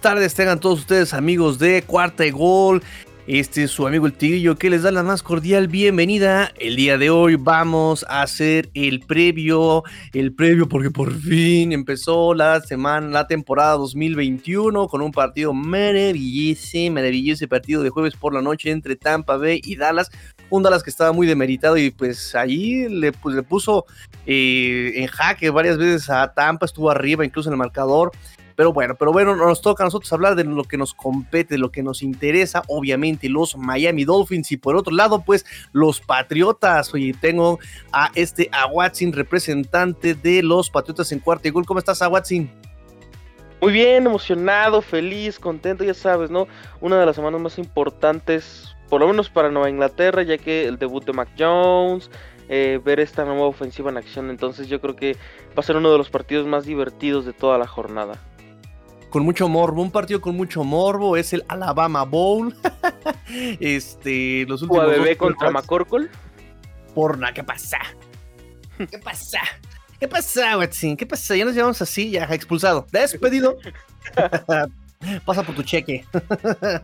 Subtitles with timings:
[0.00, 2.82] tardes tengan todos ustedes amigos de Cuarta y Gol.
[3.26, 6.50] Este es su amigo el Tigrillo que les da la más cordial bienvenida.
[6.58, 9.84] El día de hoy vamos a hacer el previo,
[10.14, 16.90] el previo porque por fin empezó la semana, la temporada 2021 con un partido maravilloso,
[16.90, 20.10] maravilloso partido de jueves por la noche entre Tampa Bay y Dallas.
[20.48, 23.84] Un Dallas que estaba muy demeritado y pues allí le, pues, le puso
[24.26, 28.12] eh, en jaque varias veces a Tampa, estuvo arriba incluso en el marcador.
[28.60, 31.58] Pero bueno, pero bueno, nos toca a nosotros hablar de lo que nos compete, de
[31.58, 36.92] lo que nos interesa, obviamente los Miami Dolphins y por otro lado, pues los Patriotas.
[36.92, 37.58] Oye, tengo
[37.90, 38.68] a este a
[39.12, 41.64] representante de los Patriotas en cuarto y gol.
[41.64, 42.50] ¿Cómo estás, Watson?
[43.62, 46.46] Muy bien, emocionado, feliz, contento, ya sabes, ¿no?
[46.82, 50.78] Una de las semanas más importantes, por lo menos para Nueva Inglaterra, ya que el
[50.78, 52.10] debut de Mac Jones,
[52.50, 54.28] eh, ver esta nueva ofensiva en acción.
[54.28, 57.56] Entonces yo creo que va a ser uno de los partidos más divertidos de toda
[57.56, 58.20] la jornada
[59.10, 62.54] con mucho morbo, un partido con mucho morbo, es el Alabama Bowl.
[63.60, 66.08] este, los últimos bebé contra McCorkle.
[66.94, 67.78] Porna, ¿qué pasa?
[68.78, 69.40] ¿Qué pasa?
[69.98, 70.96] ¿Qué pasa, Watson?
[70.96, 71.36] ¿Qué pasa?
[71.36, 72.86] Ya nos llevamos así, ya expulsado.
[72.90, 73.58] Despedido.
[75.24, 76.04] Pasa por tu cheque.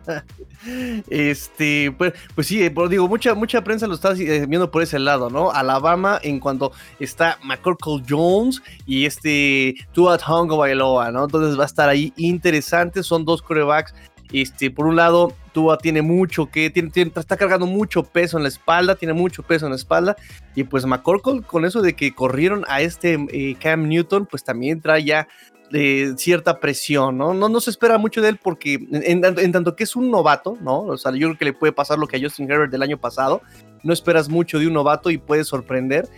[1.10, 4.98] este, pues, pues sí, pero digo, mucha, mucha prensa lo está eh, viendo por ese
[4.98, 5.50] lado, ¿no?
[5.50, 11.24] Alabama, en cuanto está McCorkle Jones y este Tua Tongo Bailoa, ¿no?
[11.24, 13.02] Entonces va a estar ahí interesante.
[13.02, 13.94] Son dos corebacks.
[14.32, 18.48] Este, por un lado, Tua tiene mucho que, tiene, está cargando mucho peso en la
[18.48, 20.16] espalda, tiene mucho peso en la espalda.
[20.54, 24.80] Y pues McCorkle, con eso de que corrieron a este eh, Cam Newton, pues también
[24.80, 25.28] trae ya
[25.70, 27.34] de cierta presión, ¿no?
[27.34, 27.48] ¿no?
[27.48, 30.80] No se espera mucho de él porque en, tanto que es un novato, ¿no?
[30.80, 32.98] O sea, yo creo que le puede pasar lo que a Justin Herbert del año
[32.98, 33.42] pasado.
[33.82, 36.08] No esperas mucho de un novato y puede sorprender.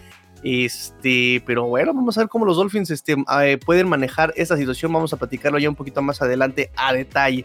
[0.42, 4.92] Este, pero bueno, vamos a ver cómo los Dolphins este, eh, pueden manejar esta situación.
[4.92, 7.44] Vamos a platicarlo ya un poquito más adelante a detalle.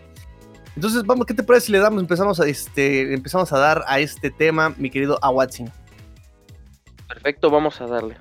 [0.75, 3.99] Entonces, vamos, ¿qué te parece si le damos, empezamos a, este, empezamos a dar a
[3.99, 5.71] este tema, mi querido Watson?
[7.07, 8.17] Perfecto, vamos a darle.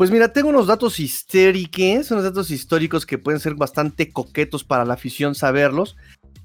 [0.00, 4.86] Pues mira, tengo unos datos históricos, unos datos históricos que pueden ser bastante coquetos para
[4.86, 5.94] la afición saberlos.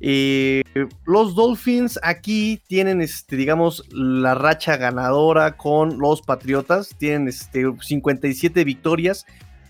[0.01, 0.61] Eh,
[1.05, 6.95] los Dolphins aquí tienen, este, digamos, la racha ganadora con los Patriotas.
[6.97, 9.25] Tienen este, 57 victorias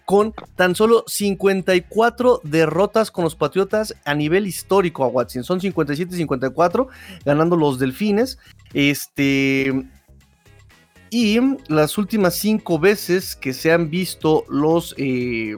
[0.06, 5.44] con tan solo 54 derrotas con los Patriotas a nivel histórico a Watson.
[5.44, 6.88] Son 57-54
[7.23, 8.40] ganando los Delfines.
[8.73, 9.85] Este,
[11.09, 15.55] y las últimas cinco veces que se han visto los, eh,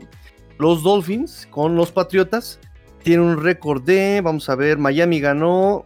[0.57, 2.59] los Dolphins con los Patriotas,
[3.03, 5.85] tienen un récord de, vamos a ver, Miami ganó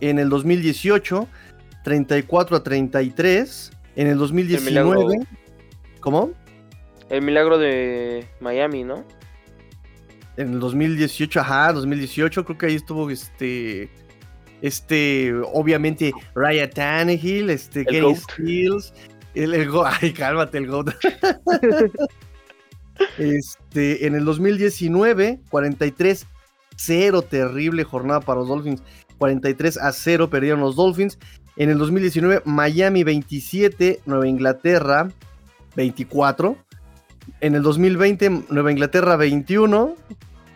[0.00, 1.28] en el 2018
[1.86, 5.18] 34 a 33, en el 2019,
[6.00, 6.32] ¿cómo?
[7.10, 9.04] El milagro de Miami, ¿no?
[10.36, 13.88] En el 2018, ajá, 2018, creo que ahí estuvo este
[14.62, 18.92] este, obviamente, Ryan Tannehill, este, Kenny Stills,
[19.34, 19.70] el, el
[20.02, 20.88] ay, cálmate, el GOAT.
[23.18, 26.26] este, en el 2019, 43
[26.76, 28.82] 0, terrible jornada para los Dolphins.
[29.18, 31.18] 43 a 0 perdieron los Dolphins.
[31.56, 35.10] En el 2019, Miami 27, Nueva Inglaterra
[35.74, 36.56] 24.
[37.40, 39.96] En el 2020, Nueva Inglaterra 21,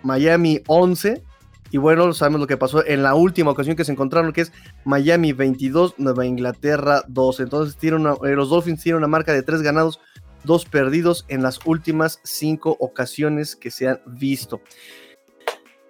[0.03, 1.23] Miami 11.
[1.71, 4.53] Y bueno, sabemos lo que pasó en la última ocasión que se encontraron, que es
[4.85, 7.41] Miami 22, Nueva Inglaterra 2.
[7.41, 10.01] Entonces tiene eh, los Dolphins tienen una marca de 3 ganados,
[10.45, 14.61] 2 perdidos en las últimas 5 ocasiones que se han visto.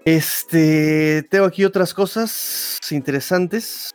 [0.05, 3.91] Este, tengo aquí otras cosas interesantes.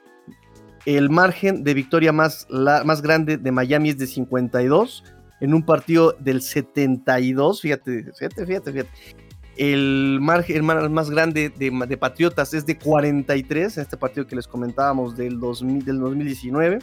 [0.85, 5.03] El margen de victoria más, más grande de Miami es de 52
[5.41, 7.62] en un partido del 72.
[7.62, 9.25] Fíjate, fíjate, fíjate, fíjate.
[9.57, 15.16] El margen más grande de, Patriotas es de 43, en este partido que les comentábamos
[15.16, 16.79] del, 2000, del 2019.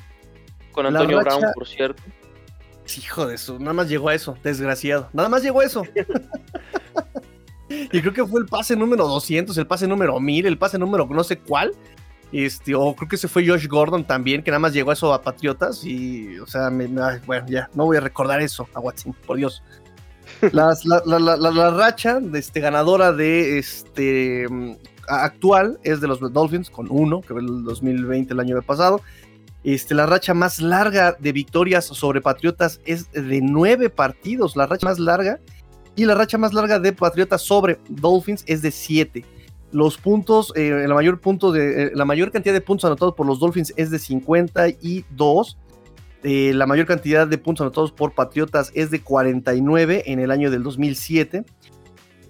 [0.72, 2.02] Con Antonio Brown, por cierto.
[2.96, 5.08] Hijo de eso, nada más llegó a eso, desgraciado.
[5.12, 5.82] Nada más llegó a eso.
[7.68, 11.06] y creo que fue el pase número 200, el pase número 1000, el pase número
[11.06, 11.72] no sé cuál.
[12.32, 15.12] Este, o creo que se fue Josh Gordon también, que nada más llegó a eso
[15.12, 15.84] a Patriotas.
[15.84, 16.70] Y, o sea,
[17.26, 19.62] bueno, ya, no voy a recordar eso a Watson, por Dios
[20.52, 24.46] la, racha de este, ganadora de este
[25.08, 29.00] actual es de los Dolphins con uno, que fue el 2020, el año pasado.
[29.64, 34.86] Este, la racha más larga de victorias sobre Patriotas es de nueve partidos, la racha
[34.86, 35.38] más larga.
[35.94, 39.26] Y la racha más larga de Patriotas sobre Dolphins es de siete.
[39.72, 43.26] Los puntos, eh, la, mayor punto de, eh, la mayor cantidad de puntos anotados por
[43.26, 45.58] los Dolphins es de 52
[46.24, 50.50] eh, la mayor cantidad de puntos anotados por Patriotas es de 49 en el año
[50.50, 51.44] del 2007.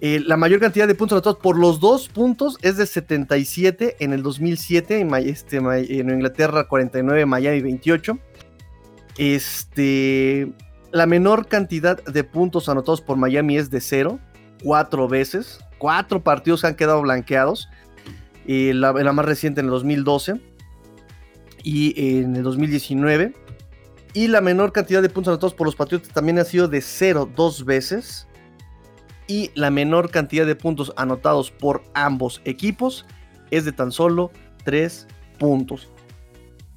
[0.01, 4.11] Eh, la mayor cantidad de puntos anotados por los dos puntos es de 77 en
[4.11, 8.17] el 2007, en, este, en Inglaterra 49, Miami 28.
[9.17, 10.51] Este,
[10.91, 14.19] la menor cantidad de puntos anotados por Miami es de cero,
[14.63, 15.59] cuatro veces.
[15.77, 17.69] Cuatro partidos han quedado blanqueados.
[18.47, 20.41] Eh, la, la, más reciente en el 2012
[21.63, 23.42] y en el 2019.
[24.13, 27.29] Y la menor cantidad de puntos anotados por los Patriotas también ha sido de cero
[27.35, 28.27] dos veces
[29.27, 33.05] y la menor cantidad de puntos anotados por ambos equipos
[33.51, 34.31] es de tan solo
[34.65, 35.07] 3
[35.39, 35.89] puntos.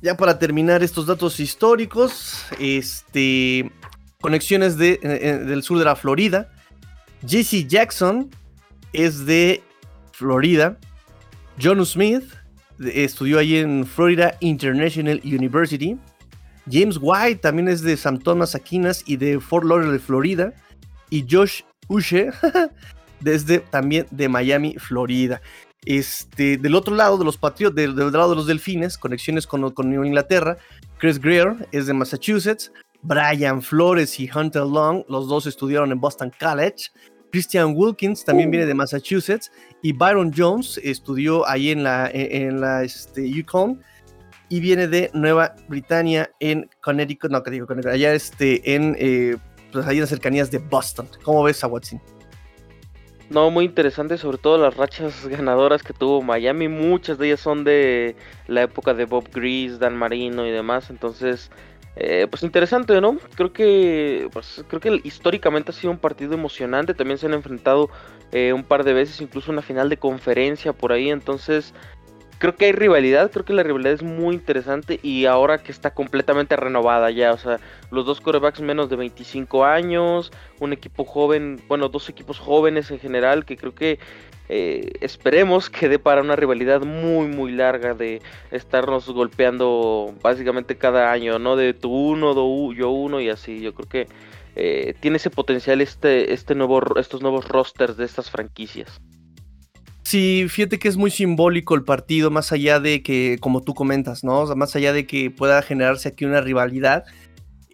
[0.03, 3.71] Ya para terminar estos datos históricos, este,
[4.21, 4.99] conexiones de,
[5.47, 6.51] del sur de la Florida.
[7.23, 8.31] JC Jackson
[8.93, 9.63] es de
[10.13, 10.79] Florida.
[11.61, 12.25] John Smith
[12.79, 15.99] estudió allí en Florida International University.
[16.71, 20.53] James White también es de San Thomas Aquinas y de Fort Lauderdale, Florida.
[21.11, 22.31] Y Josh Ushe,
[23.21, 25.41] desde también de Miami, Florida.
[25.85, 29.93] Este, del otro lado de los Patriots, del, lado de los Delfines, conexiones con, con
[30.05, 30.59] Inglaterra,
[30.99, 32.73] Chris Greer es de Massachusetts,
[33.03, 36.91] Brian Flores y Hunter Long, los dos estudiaron en Boston College.
[37.31, 39.53] Christian Wilkins también viene de Massachusetts
[39.83, 43.81] y Byron Jones estudió ahí en la, en la este, Yukon
[44.49, 49.37] y viene de Nueva Britania en Connecticut, no, Connecticut, allá este, en eh,
[49.73, 51.09] pues ahí en las cercanías de Boston.
[51.23, 52.01] ¿Cómo ves a Watson?
[53.29, 56.69] No, muy interesante, sobre todo las rachas ganadoras que tuvo Miami.
[56.69, 58.15] Muchas de ellas son de
[58.47, 60.91] la época de Bob Grease, Dan Marino y demás.
[60.91, 61.51] Entonces,
[61.97, 63.19] eh, pues interesante, ¿no?
[63.35, 66.95] Creo que, pues, creo que históricamente ha sido un partido emocionante.
[66.95, 67.91] También se han enfrentado
[68.31, 71.11] eh, un par de veces, incluso una final de conferencia por ahí.
[71.11, 71.75] Entonces,
[72.39, 75.93] creo que hay rivalidad, creo que la rivalidad es muy interesante y ahora que está
[75.95, 77.61] completamente renovada ya, o sea,
[77.91, 82.99] los dos corebacks menos de 25 años, un equipo joven, bueno, dos equipos jóvenes en
[82.99, 83.99] general, que creo que
[84.49, 91.11] eh, esperemos que dé para una rivalidad muy, muy larga de estarnos golpeando básicamente cada
[91.11, 91.57] año, ¿no?
[91.57, 92.33] De tu uno,
[92.73, 94.09] yo uno y así, yo creo que
[94.55, 99.01] eh, tiene ese potencial este, este nuevo, estos nuevos rosters de estas franquicias.
[100.07, 104.23] Sí, fíjate que es muy simbólico el partido, más allá de que, como tú comentas,
[104.23, 104.43] ¿no?
[104.43, 107.05] O sea, más allá de que pueda generarse aquí una rivalidad,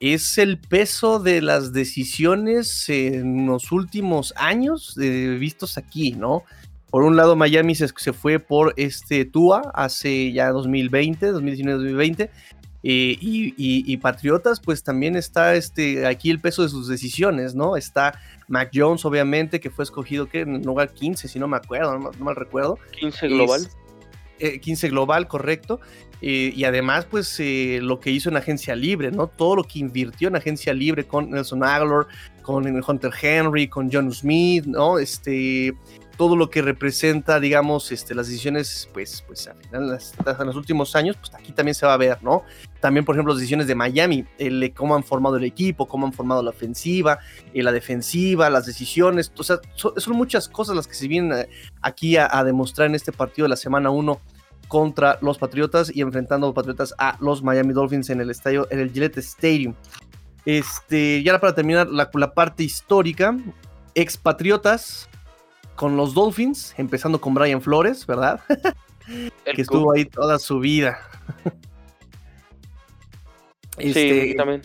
[0.01, 6.45] es el peso de las decisiones en los últimos años eh, vistos aquí, ¿no?
[6.89, 12.31] Por un lado, Miami se, se, fue por este Tua hace ya 2020, 2019-2020,
[12.83, 17.77] eh, y, Patriotas, pues también está este, aquí el peso de sus decisiones, ¿no?
[17.77, 18.19] Está
[18.49, 22.11] Mac Jones, obviamente, que fue escogido que en lugar 15, si no me acuerdo, no,
[22.19, 22.79] mal recuerdo.
[22.99, 23.69] 15 global.
[24.61, 25.81] 15 eh, global, correcto.
[26.21, 29.29] Eh, y además, pues lo que hizo en agencia libre, ¿no?
[29.29, 32.07] Todo lo que invirtió en agencia libre con Nelson Aguilar,
[32.43, 34.99] con Hunter Henry, con John Smith, ¿no?
[34.99, 35.75] Este,
[36.17, 39.99] todo lo que representa, digamos, este, las decisiones, pues, pues al final,
[40.41, 42.45] en los últimos años, pues aquí también se va a ver, ¿no?
[42.81, 46.13] También, por ejemplo, las decisiones de Miami, el, cómo han formado el equipo, cómo han
[46.13, 47.19] formado la ofensiva,
[47.55, 51.49] eh, la defensiva, las decisiones, o sea, son, muchas cosas las que se vienen eh,
[51.81, 54.21] aquí a, demostrar en este partido de la semana 1
[54.69, 58.67] contra los Patriotas y enfrentando a los Patriotas a los Miami Dolphins en el estadio,
[58.71, 59.75] en el Gillette Stadium.
[60.45, 63.37] Este, ya para terminar la parte histórica,
[63.95, 65.09] expatriotas
[65.75, 68.41] con los Dolphins, empezando con Brian Flores, ¿verdad?
[69.45, 70.99] que estuvo ahí toda su vida.
[73.79, 74.63] sí, este, también.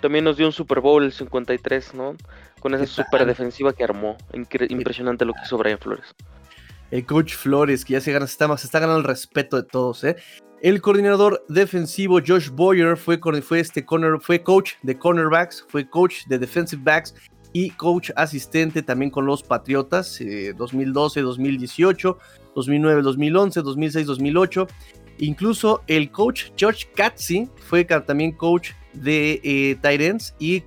[0.00, 2.16] También nos dio un Super Bowl el 53, ¿no?
[2.60, 4.16] Con esa super defensiva que armó.
[4.68, 6.14] impresionante lo que hizo Brian Flores.
[6.90, 9.64] El coach Flores, que ya se, gana, se, está, se está ganando el respeto de
[9.64, 10.16] todos, ¿eh?
[10.60, 16.26] El coordinador defensivo Josh Boyer fue, fue, este corner, fue coach de cornerbacks, fue coach
[16.26, 17.14] de defensive backs
[17.52, 20.20] y coach asistente también con los Patriotas
[20.56, 22.18] 2012, 2018,
[22.54, 24.66] 2009, 2011, 2006, 2008.
[25.18, 30.62] Incluso el coach George Katzi fue también coach de eh, Titans y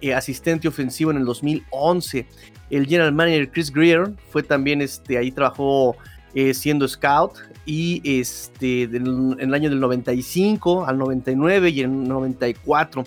[0.00, 2.26] eh, asistente ofensivo en el 2011.
[2.70, 5.96] El general manager Chris Greer fue también, este, ahí trabajó
[6.34, 7.32] eh, siendo scout
[7.64, 13.04] y este, en el año del 95 al 99 y en el 94.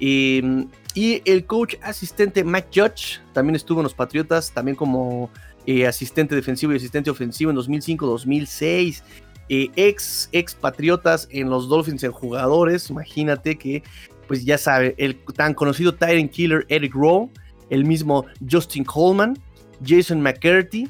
[0.00, 5.30] Em, y el coach asistente Mike Judge también estuvo en los Patriotas, también como
[5.66, 9.02] eh, asistente defensivo y asistente ofensivo en 2005-2006.
[9.48, 12.90] Eh, ex, ex Patriotas en los Dolphins en jugadores.
[12.90, 13.82] Imagínate que,
[14.28, 17.28] pues ya sabe, el tan conocido Tyrant Killer Eric Rowe,
[17.70, 19.38] el mismo Justin Coleman,
[19.84, 20.88] Jason McCarthy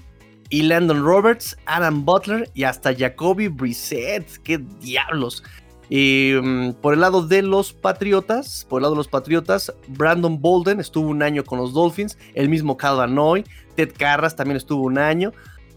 [0.50, 4.38] y Landon Roberts, Adam Butler y hasta Jacoby Brissett.
[4.42, 5.42] ¡Qué diablos!
[5.90, 10.80] Mm, por el lado de los Patriotas, por el lado de los Patriotas, Brandon Bolden
[10.80, 13.44] estuvo un año con los Dolphins, el mismo Calvanoy,
[13.76, 15.32] Ted Carras también estuvo un año,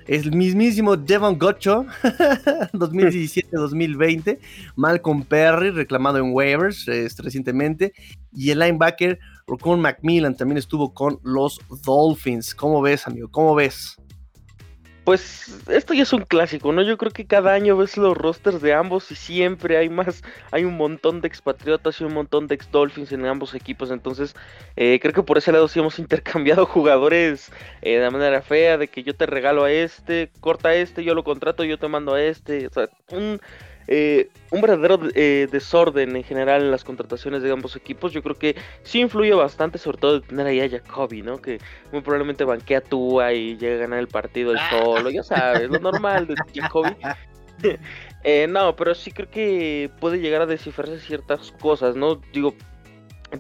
[0.08, 1.86] el mismísimo Devon Gocho,
[2.74, 4.40] 2017-2020,
[4.76, 7.94] Malcolm Perry, reclamado en waivers este, recientemente,
[8.34, 12.56] y el linebacker Rocon Macmillan también estuvo con los Dolphins.
[12.56, 13.30] ¿Cómo ves, amigo?
[13.30, 13.98] ¿Cómo ves?
[15.08, 16.82] Pues esto ya es un clásico, ¿no?
[16.82, 20.22] Yo creo que cada año ves los rosters de ambos y siempre hay más,
[20.52, 24.36] hay un montón de expatriotas y un montón de ex Dolphins en ambos equipos, entonces
[24.76, 28.90] eh, creo que por ese lado sí hemos intercambiado jugadores eh, de manera fea, de
[28.90, 32.14] que yo te regalo a este, corta a este, yo lo contrato, yo te mando
[32.14, 33.40] a este, o sea, un,
[33.88, 38.12] eh, un verdadero eh, desorden en general en las contrataciones de ambos equipos.
[38.12, 41.42] Yo creo que sí influye bastante, sobre todo de tener ahí a Jacoby, ¿no?
[41.42, 41.60] Que
[41.92, 45.80] muy probablemente banquea Tua y llega a ganar el partido el solo, ya sabes, lo
[45.80, 46.96] normal de Jacoby.
[48.24, 52.16] Eh, no, pero sí creo que puede llegar a descifrarse ciertas cosas, ¿no?
[52.34, 52.54] Digo,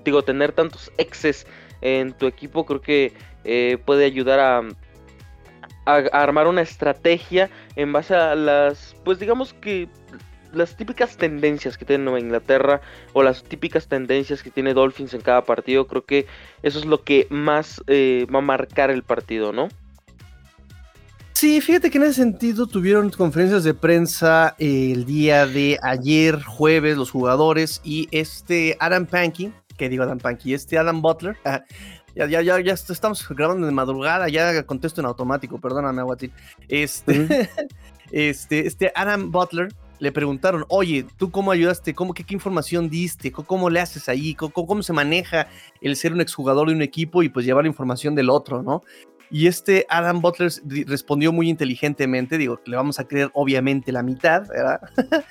[0.03, 1.45] digo tener tantos exes
[1.81, 3.13] en tu equipo creo que
[3.85, 4.63] puede ayudar a,
[5.85, 9.87] a armar una estrategia en base a las, pues digamos que
[10.57, 12.81] las típicas tendencias que tiene Nueva Inglaterra
[13.13, 16.25] o las típicas tendencias que tiene Dolphins en cada partido, creo que
[16.63, 19.69] eso es lo que más eh, va a marcar el partido, ¿no?
[21.39, 26.41] Sí, fíjate que en ese sentido tuvieron conferencias de prensa eh, el día de ayer,
[26.41, 31.37] jueves, los jugadores y este Adam Pankey, que digo Adam Pankey, este Adam Butler,
[32.15, 36.31] ya, ya, ya, ya estamos grabando de madrugada, ya contesto en automático, perdóname, Aguatín.
[36.69, 37.47] Este,
[38.11, 41.93] este, este Adam Butler le preguntaron, oye, ¿tú cómo ayudaste?
[41.93, 43.31] ¿Cómo, qué, información diste?
[43.31, 44.35] ¿Cómo, le haces ahí?
[44.35, 45.47] ¿Cómo, se maneja
[45.81, 48.83] el ser un exjugador de un equipo y pues llevar la información del otro, ¿no?
[49.29, 50.51] Y este Adam Butler
[50.85, 54.79] respondió muy inteligentemente, digo, le vamos a creer obviamente la mitad, ¿verdad?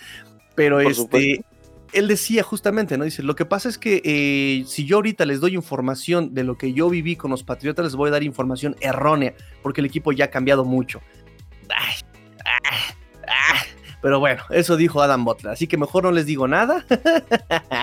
[0.55, 1.45] Pero este,
[1.93, 3.05] él decía justamente, ¿no?
[3.05, 6.59] Dice, lo que pasa es que eh, si yo ahorita les doy información de lo
[6.59, 10.13] que yo viví con los Patriotas, les voy a dar información errónea, porque el equipo
[10.13, 11.01] ya ha cambiado mucho.
[14.07, 16.87] Pero bueno, eso dijo Adam Butler, así que mejor no les digo nada.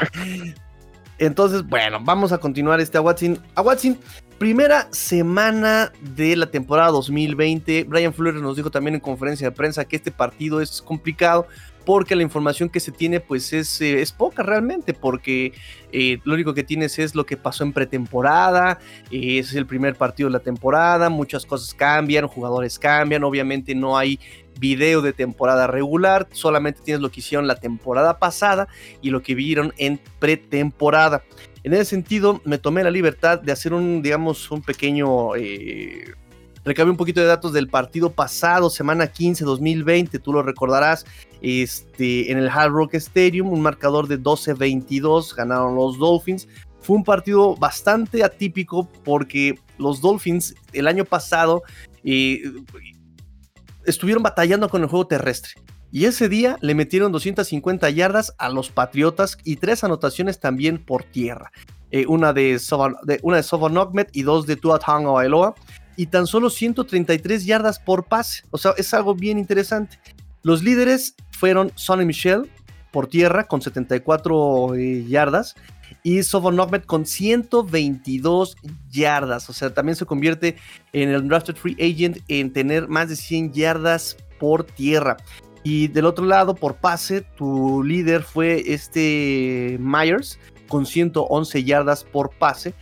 [1.20, 4.00] Entonces, bueno, vamos a continuar este A Watson,
[4.38, 7.84] primera semana de la temporada 2020.
[7.84, 11.46] Brian Flores nos dijo también en conferencia de prensa que este partido es complicado
[11.86, 15.54] porque la información que se tiene pues es, eh, es poca realmente, porque
[15.92, 18.80] eh, lo único que tienes es lo que pasó en pretemporada,
[19.12, 23.98] eh, es el primer partido de la temporada, muchas cosas cambian, jugadores cambian, obviamente no
[23.98, 24.20] hay
[24.60, 28.68] video de temporada regular, solamente tienes lo que hicieron la temporada pasada
[29.02, 31.24] y lo que vieron en pretemporada.
[31.64, 35.36] En ese sentido, me tomé la libertad de hacer un, digamos, un pequeño
[36.66, 41.06] Recabé un poquito de datos del partido pasado, semana 15, 2020, tú lo recordarás,
[41.42, 46.48] este, en el Hard Rock Stadium, un marcador de 12-22, ganaron los Dolphins.
[46.80, 51.64] Fue un partido bastante atípico porque los Dolphins el año pasado
[52.06, 52.42] eh,
[53.86, 55.54] estuvieron batallando con el juego terrestre.
[55.92, 61.04] Y ese día le metieron 250 yardas a los Patriotas y tres anotaciones también por
[61.04, 61.52] tierra.
[61.92, 62.60] Eh, una de,
[63.04, 65.54] de y dos de Tua Tagovailoa
[65.96, 68.44] y tan solo 133 yardas por pase.
[68.50, 70.00] O sea, es algo bien interesante.
[70.42, 72.50] Los líderes fueron Sonny Michel
[72.92, 75.56] por tierra con 74 eh, yardas
[76.04, 78.58] y Sovon Ahmed con 122
[78.92, 79.50] yardas.
[79.50, 80.58] O sea, también se convierte
[80.92, 85.18] en el drafted free agent en tener más de 100 yardas por tierra.
[85.64, 92.32] Y del otro lado, por pase, tu líder fue este Myers con 111 yardas por
[92.32, 92.74] pase.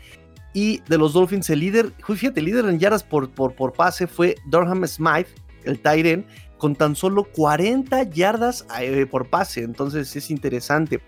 [0.53, 4.35] Y de los Dolphins, el líder, fíjate, líder en yardas por, por, por pase fue
[4.47, 5.29] Durham Smythe,
[5.63, 6.25] el Tyren,
[6.57, 9.61] con tan solo 40 yardas eh, por pase.
[9.61, 11.01] Entonces es interesante.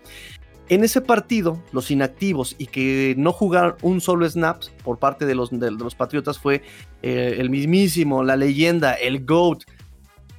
[0.68, 5.34] En ese partido, los inactivos y que no jugaron un solo snap por parte de
[5.34, 6.62] los, de, los Patriotas fue
[7.02, 9.64] eh, el mismísimo, la leyenda, el GOAT,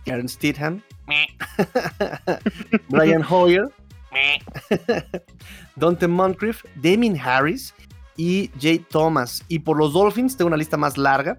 [0.03, 0.82] Karen Stidham,
[2.89, 3.70] Brian Hoyer,
[5.75, 7.74] Dante Moncrief, Damien Harris
[8.17, 9.44] y Jay Thomas.
[9.48, 11.38] Y por los Dolphins tengo una lista más larga.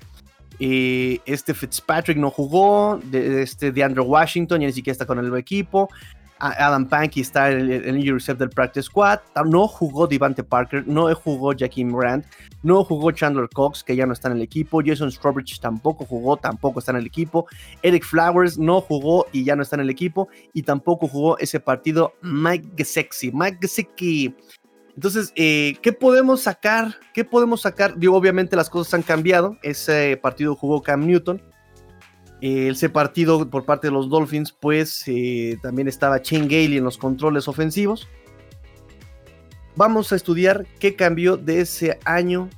[0.59, 5.19] Eh, este Fitzpatrick no jugó, de, este de Andrew Washington ya ni siquiera está con
[5.19, 5.88] el equipo.
[6.38, 9.21] Adam Pankey está en el injury reserve del practice squad.
[9.47, 12.26] No jugó Devante Parker, no jugó Jackie Morant,
[12.62, 14.83] no jugó Chandler Cox, que ya no está en el equipo.
[14.85, 17.47] Jason Strawbridge tampoco jugó, tampoco está en el equipo.
[17.83, 20.28] Eric Flowers no jugó y ya no está en el equipo.
[20.52, 23.33] Y tampoco jugó ese partido Mike Gesicki.
[23.33, 24.35] Mike Gesicki
[24.97, 26.97] entonces, eh, ¿qué podemos sacar?
[27.12, 27.99] ¿Qué podemos sacar?
[27.99, 29.59] Digo, obviamente las cosas han cambiado.
[29.62, 31.43] Ese partido jugó Cam Newton.
[32.40, 36.85] Eh, ese partido por parte de los Dolphins, pues eh, también estaba Shane Gailey en
[36.85, 38.09] los controles ofensivos.
[39.75, 42.49] Vamos a estudiar qué cambió de ese año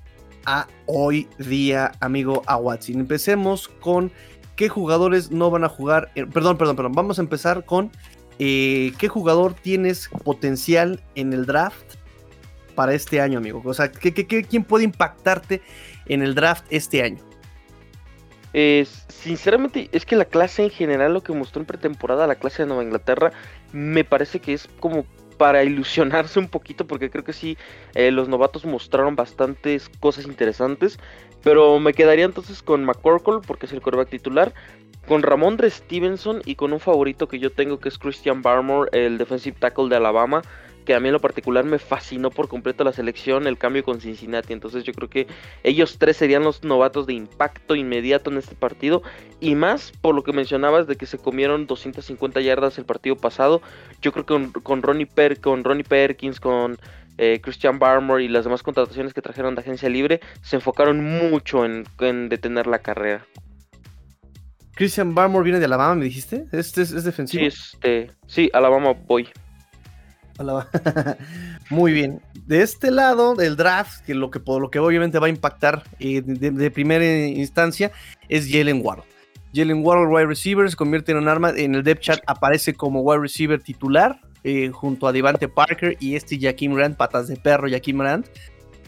[0.47, 3.00] a hoy día, amigo a Watson.
[3.00, 4.12] Empecemos con
[4.56, 6.11] qué jugadores no van a jugar.
[6.32, 6.92] perdón, perdón, perdón.
[6.92, 7.90] Vamos a empezar con
[8.38, 11.97] qué jugador tienes potencial en el draft
[12.76, 13.61] para este año, amigo.
[13.64, 15.61] O sea, quién puede impactarte
[16.06, 17.18] en el draft este año?
[19.22, 22.68] Sinceramente, es que la clase en general, lo que mostró en pretemporada, la clase de
[22.68, 23.32] Nueva Inglaterra,
[23.72, 25.04] me parece que es como
[25.37, 27.56] para ilusionarse un poquito, porque creo que sí,
[27.94, 30.98] eh, los novatos mostraron bastantes cosas interesantes.
[31.42, 34.52] Pero me quedaría entonces con McCorkle, porque es el quarterback titular,
[35.06, 39.16] con Ramondre Stevenson y con un favorito que yo tengo que es Christian Barmore, el
[39.16, 40.42] defensive tackle de Alabama
[40.88, 44.00] que a mí en lo particular me fascinó por completo la selección, el cambio con
[44.00, 44.54] Cincinnati.
[44.54, 45.26] Entonces yo creo que
[45.62, 49.02] ellos tres serían los novatos de impacto inmediato en este partido.
[49.38, 53.61] Y más por lo que mencionabas de que se comieron 250 yardas el partido pasado.
[54.00, 56.78] Yo creo que con, Ronnie, per, con Ronnie Perkins, con
[57.18, 61.66] eh, Christian Barmore y las demás contrataciones que trajeron de agencia libre, se enfocaron mucho
[61.66, 61.85] en,
[62.30, 63.26] detener la carrera.
[64.75, 66.47] Christian Barmore viene de Alabama, me dijiste.
[66.50, 67.42] ¿Este es, defensivo?
[67.42, 68.95] Sí, este, sí, Alabama
[71.71, 72.21] Muy bien.
[72.47, 76.23] De este lado del draft, que lo que, lo que obviamente va a impactar eh,
[76.23, 77.90] de, primera instancia
[78.28, 79.02] es Jalen Ward.
[79.54, 81.50] Jalen Ward, wide receiver, se convierte en un arma.
[81.50, 86.14] En el depth chat aparece como wide receiver titular eh, junto a Devante Parker y
[86.14, 88.26] este Jaquim Rand, patas de perro Jaquim Rand.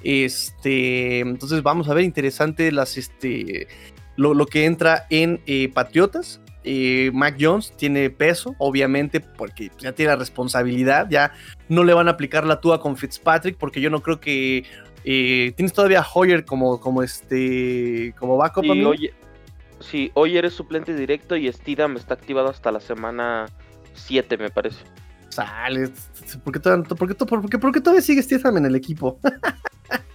[0.02, 3.68] Este, entonces vamos a ver interesante las, este,
[4.16, 6.40] lo, que entra en eh, Patriotas.
[6.64, 11.08] Eh, Mac Jones tiene peso, obviamente, porque ya tiene la responsabilidad.
[11.10, 11.32] Ya
[11.68, 14.64] no le van a aplicar la túa con Fitzpatrick, porque yo no creo que.
[15.04, 18.14] Eh, tienes todavía a Hoyer como, como este.
[18.18, 18.64] como backup.
[18.64, 19.14] Sí, Hoyer,
[19.80, 23.46] sí, Hoyer es suplente directo y Steedham está activado hasta la semana
[23.94, 24.84] 7, me parece.
[25.30, 25.90] Sale.
[26.44, 29.18] ¿Por qué, por qué todavía sigue Steedham en el equipo?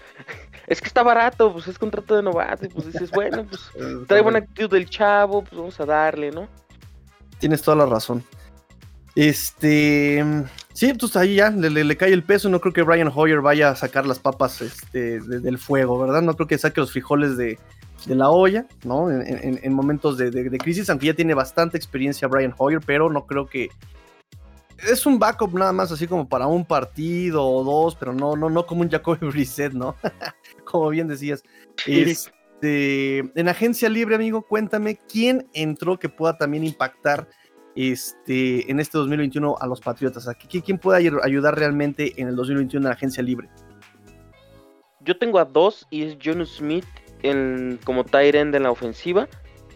[0.67, 3.61] es que está barato, pues es contrato de novato, y pues dices, bueno, pues
[4.07, 6.47] trae buena actitud del chavo, pues vamos a darle, ¿no?
[7.39, 8.23] Tienes toda la razón.
[9.15, 10.23] Este,
[10.73, 12.49] sí, pues ahí ya le, cae el peso.
[12.49, 16.21] No creo que Brian Hoyer vaya a sacar las papas este, del fuego, ¿verdad?
[16.21, 17.57] No creo que saque los frijoles de,
[18.07, 19.09] la olla, ¿no?
[19.09, 23.47] En, momentos de, de, crisis, aunque ya tiene bastante experiencia Brian Hoyer, pero no creo
[23.47, 23.69] que,
[24.79, 28.49] es un backup nada más así como para un partido o dos, pero no, no,
[28.49, 29.95] no como un Jacoby Brissett, ¿no?
[30.77, 31.43] Como bien decías.
[31.85, 37.27] Este, en agencia libre, amigo, cuéntame quién entró que pueda también impactar
[37.75, 40.27] este, en este 2021 a los Patriotas.
[40.49, 43.49] ¿Quién puede ayudar realmente en el 2021 en la agencia libre?
[45.01, 46.85] Yo tengo a dos y es John Smith
[47.21, 49.27] en, como tight end en la ofensiva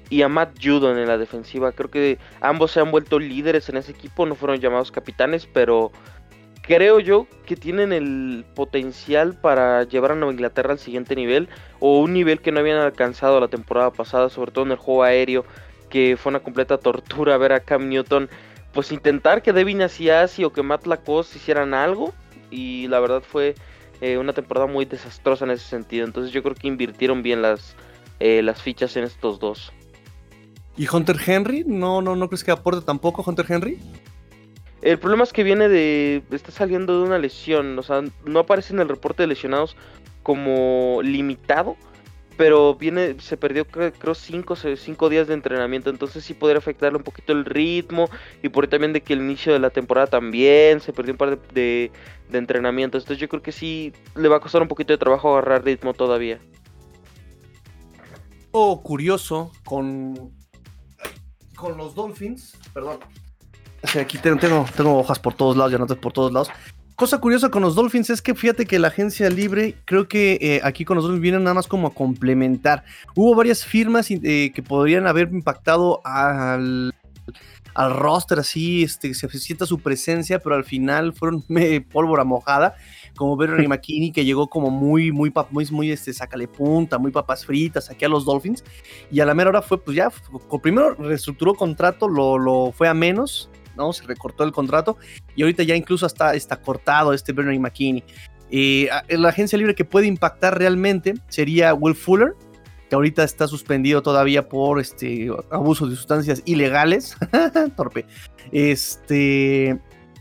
[0.10, 1.72] y a Matt Judon en la defensiva.
[1.72, 5.92] Creo que ambos se han vuelto líderes en ese equipo, no fueron llamados capitanes, pero
[6.70, 12.00] creo yo que tienen el potencial para llevar a Nueva Inglaterra al siguiente nivel o
[12.00, 15.46] un nivel que no habían alcanzado la temporada pasada, sobre todo en el juego aéreo,
[15.90, 18.30] que fue una completa tortura ver a Cam Newton
[18.72, 22.14] pues intentar que Devin Asiasi o que Matt Lacoste hicieran algo
[22.52, 23.56] y la verdad fue
[24.00, 26.06] eh, una temporada muy desastrosa en ese sentido.
[26.06, 27.76] Entonces yo creo que invirtieron bien las,
[28.20, 29.74] eh, las fichas en estos dos.
[30.78, 31.64] ¿Y Hunter Henry?
[31.66, 33.80] ¿No, no, no crees que aporte tampoco Hunter Henry?
[34.82, 36.24] El problema es que viene de.
[36.32, 37.78] está saliendo de una lesión.
[37.78, 39.76] O sea, no aparece en el reporte de lesionados
[40.24, 41.76] como limitado.
[42.38, 45.90] Pero viene, se perdió creo cinco, cinco días de entrenamiento.
[45.90, 48.10] Entonces sí podría afectarle un poquito el ritmo.
[48.42, 51.32] Y por también de que el inicio de la temporada también se perdió un par
[51.32, 51.92] de, de,
[52.30, 53.04] de entrenamientos.
[53.04, 55.94] Entonces yo creo que sí le va a costar un poquito de trabajo agarrar ritmo
[55.94, 56.40] todavía.
[58.52, 60.32] Oh, curioso con
[61.60, 63.00] con los Dolphins, perdón.
[64.00, 66.50] Aquí tengo, tengo, hojas por todos lados, ya notas por todos lados.
[66.96, 70.62] Cosa curiosa con los Dolphins es que fíjate que la agencia libre, creo que eh,
[70.64, 72.84] aquí con los Dolphins vienen nada más como a complementar.
[73.16, 76.94] Hubo varias firmas eh, que podrían haber impactado al,
[77.74, 81.46] al roster así, este, se sienta su presencia, pero al final fueron
[81.92, 82.76] pólvora mojada
[83.16, 87.46] como Berry McKinney, que llegó como muy, muy, muy, muy, este, sácale punta, muy papas
[87.46, 88.64] fritas aquí a los Dolphins.
[89.12, 90.12] Y a la mera hora fue, pues ya,
[90.64, 93.94] primero reestructuró contrato, lo, lo fue a menos, ¿no?
[93.94, 94.98] Se recortó el contrato
[95.36, 98.04] y ahorita ya incluso hasta está cortado este Bernie McKinney.
[98.52, 102.34] Eh, la agencia libre que puede impactar realmente sería Will Fuller,
[102.90, 107.16] que ahorita está suspendido todavía por este abuso de sustancias ilegales.
[107.78, 108.06] Torpe.
[108.52, 109.80] Este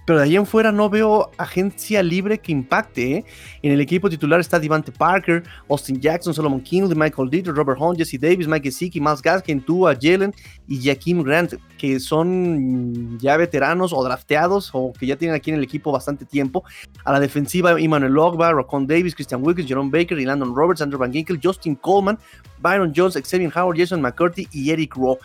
[0.09, 3.13] pero de ahí en fuera no veo agencia libre que impacte.
[3.13, 3.25] ¿eh?
[3.61, 7.99] En el equipo titular está Devante Parker, Austin Jackson, Solomon Kinley, Michael Dieter, Robert Hunt,
[7.99, 10.35] Jesse Davis, Mike Gesicki, Miles Gaskin, Tua, Jalen
[10.67, 15.59] y Jaquim Grant, que son ya veteranos o drafteados o que ya tienen aquí en
[15.59, 16.65] el equipo bastante tiempo.
[17.05, 20.99] A la defensiva, Emmanuel Logba, Rocon Davis, Christian Wilkins, Jerome Baker, y Landon Roberts, Andrew
[20.99, 22.19] Van Ginkel, Justin Coleman,
[22.63, 25.19] Byron Jones, Xavier Howard, Jason McCurdy y Eric Rowe.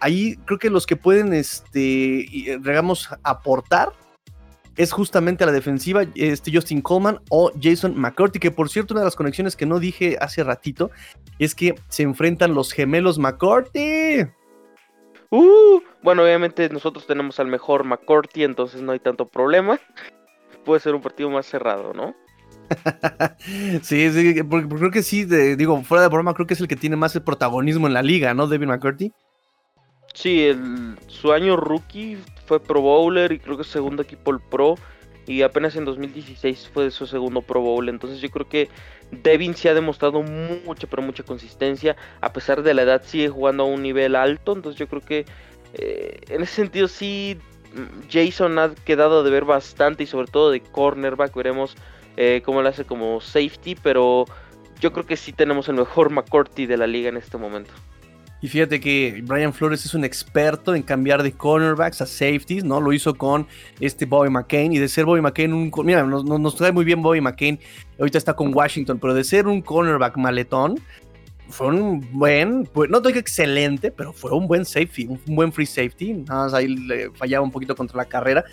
[0.00, 2.26] Ahí creo que los que pueden, este,
[2.58, 3.92] digamos, aportar
[4.76, 9.02] es justamente a la defensiva este Justin Coleman o Jason McCurdy, que por cierto una
[9.02, 10.90] de las conexiones que no dije hace ratito
[11.38, 14.26] es que se enfrentan los gemelos McCurdy.
[15.30, 19.78] Uh, bueno, obviamente nosotros tenemos al mejor McCurdy, entonces no hay tanto problema.
[20.64, 22.14] Puede ser un partido más cerrado, ¿no?
[23.82, 26.76] sí, sí, porque, creo que sí, digo, fuera de broma, creo que es el que
[26.76, 28.46] tiene más el protagonismo en la liga, ¿no?
[28.46, 29.12] David McCurdy.
[30.14, 34.74] Sí, el, su año rookie fue Pro Bowler y creo que segundo equipo el Pro.
[35.26, 37.88] Y apenas en 2016 fue su segundo Pro Bowl.
[37.88, 38.68] Entonces yo creo que
[39.12, 41.96] Devin sí ha demostrado mucha, pero mucha consistencia.
[42.20, 44.52] A pesar de la edad sigue jugando a un nivel alto.
[44.52, 45.26] Entonces yo creo que
[45.74, 47.38] eh, en ese sentido sí
[48.10, 50.02] Jason ha quedado de ver bastante.
[50.02, 51.32] Y sobre todo de cornerback.
[51.34, 51.76] Veremos
[52.16, 53.76] eh, cómo lo hace como safety.
[53.76, 54.24] Pero
[54.80, 57.72] yo creo que sí tenemos el mejor McCourty de la liga en este momento.
[58.42, 62.80] Y fíjate que Brian Flores es un experto en cambiar de cornerbacks a safeties, ¿no?
[62.80, 63.46] Lo hizo con
[63.80, 65.70] este Bobby McCain y de ser Bobby McCain un...
[65.84, 67.58] Mira, nos, trae muy bien Bobby McCain,
[67.98, 70.80] ahorita está con Washington, pero de ser un cornerback maletón,
[71.50, 76.12] fue un buen, no digo excelente, pero fue un buen safety, un buen free safety.
[76.12, 78.44] Nada más ahí le fallaba un poquito contra la carrera.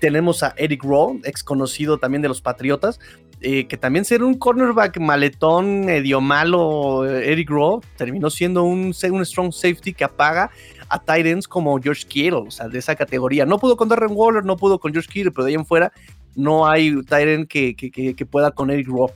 [0.00, 2.98] Tenemos a Eric Rowe, ex conocido también de los Patriotas,
[3.40, 9.26] eh, que también ser un cornerback maletón medio malo, Eric Rowe, terminó siendo un, un
[9.26, 10.50] strong safety que apaga
[10.88, 13.44] a Titans como George Kittle, o sea, de esa categoría.
[13.44, 15.92] No pudo con Darren Waller, no pudo con George Kittle, pero de ahí en fuera
[16.34, 19.12] no hay Titan que, que, pueda con Eric Rowe.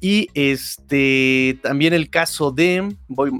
[0.00, 2.76] Y este también el caso de,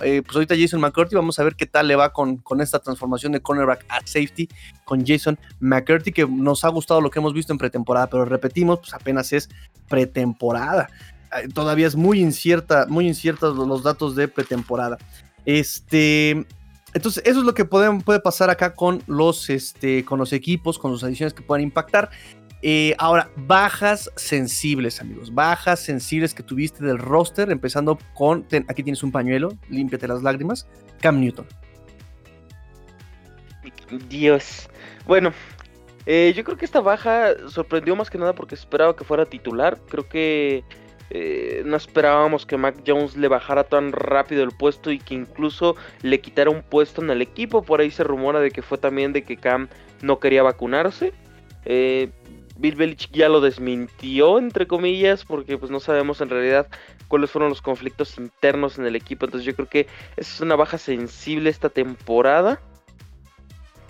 [0.03, 2.81] eh, pues ahorita Jason McCurdy, vamos a ver qué tal le va con, con esta
[2.81, 4.49] transformación de cornerback at safety
[4.85, 8.81] con Jason McCurdy, que nos ha gustado lo que hemos visto en pretemporada, pero repetimos,
[8.81, 9.49] pues apenas es
[9.88, 10.88] pretemporada.
[11.55, 14.98] Todavía es muy incierta, muy inciertos los datos de pretemporada.
[15.44, 16.46] Este,
[16.94, 20.90] entonces, eso es lo que puede, pasar acá con los, este, con los equipos, con
[20.92, 22.11] sus adiciones que puedan impactar.
[22.62, 25.33] Eh, ahora, bajas sensibles, amigos.
[25.33, 28.46] Bajas sensibles que tuviste del roster, empezando con.
[28.68, 30.66] aquí tienes un pañuelo, límpiate las lágrimas.
[31.01, 31.46] Cam Newton.
[34.09, 34.68] Dios.
[35.07, 35.33] Bueno,
[36.11, 39.79] eh, yo creo que esta baja sorprendió más que nada porque esperaba que fuera titular.
[39.90, 40.64] Creo que
[41.11, 45.77] eh, no esperábamos que Mac Jones le bajara tan rápido el puesto y que incluso
[46.01, 47.61] le quitara un puesto en el equipo.
[47.61, 49.68] Por ahí se rumora de que fue también de que Cam
[50.01, 51.12] no quería vacunarse.
[51.66, 52.09] Eh,
[52.57, 56.68] Bill Belichick ya lo desmintió, entre comillas, porque pues no sabemos en realidad
[57.09, 59.27] cuáles fueron los conflictos internos en el equipo.
[59.27, 59.81] Entonces yo creo que
[60.16, 62.62] esa es una baja sensible esta temporada.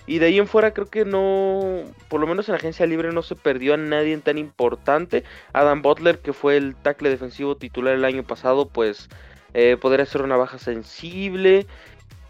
[0.09, 3.13] Y de ahí en fuera creo que no, por lo menos en la agencia libre
[3.13, 5.23] no se perdió a nadie tan importante.
[5.53, 9.07] Adam Butler, que fue el tackle defensivo titular el año pasado, pues
[9.53, 11.67] eh, podría ser una baja sensible.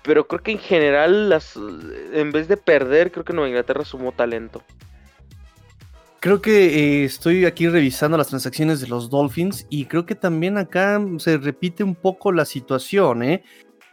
[0.04, 4.12] Pero creo que en general, las, en vez de perder, creo que Nueva Inglaterra sumó
[4.12, 4.62] talento.
[6.20, 10.58] Creo que eh, estoy aquí revisando las transacciones de los Dolphins y creo que también
[10.58, 13.42] acá se repite un poco la situación, ¿eh?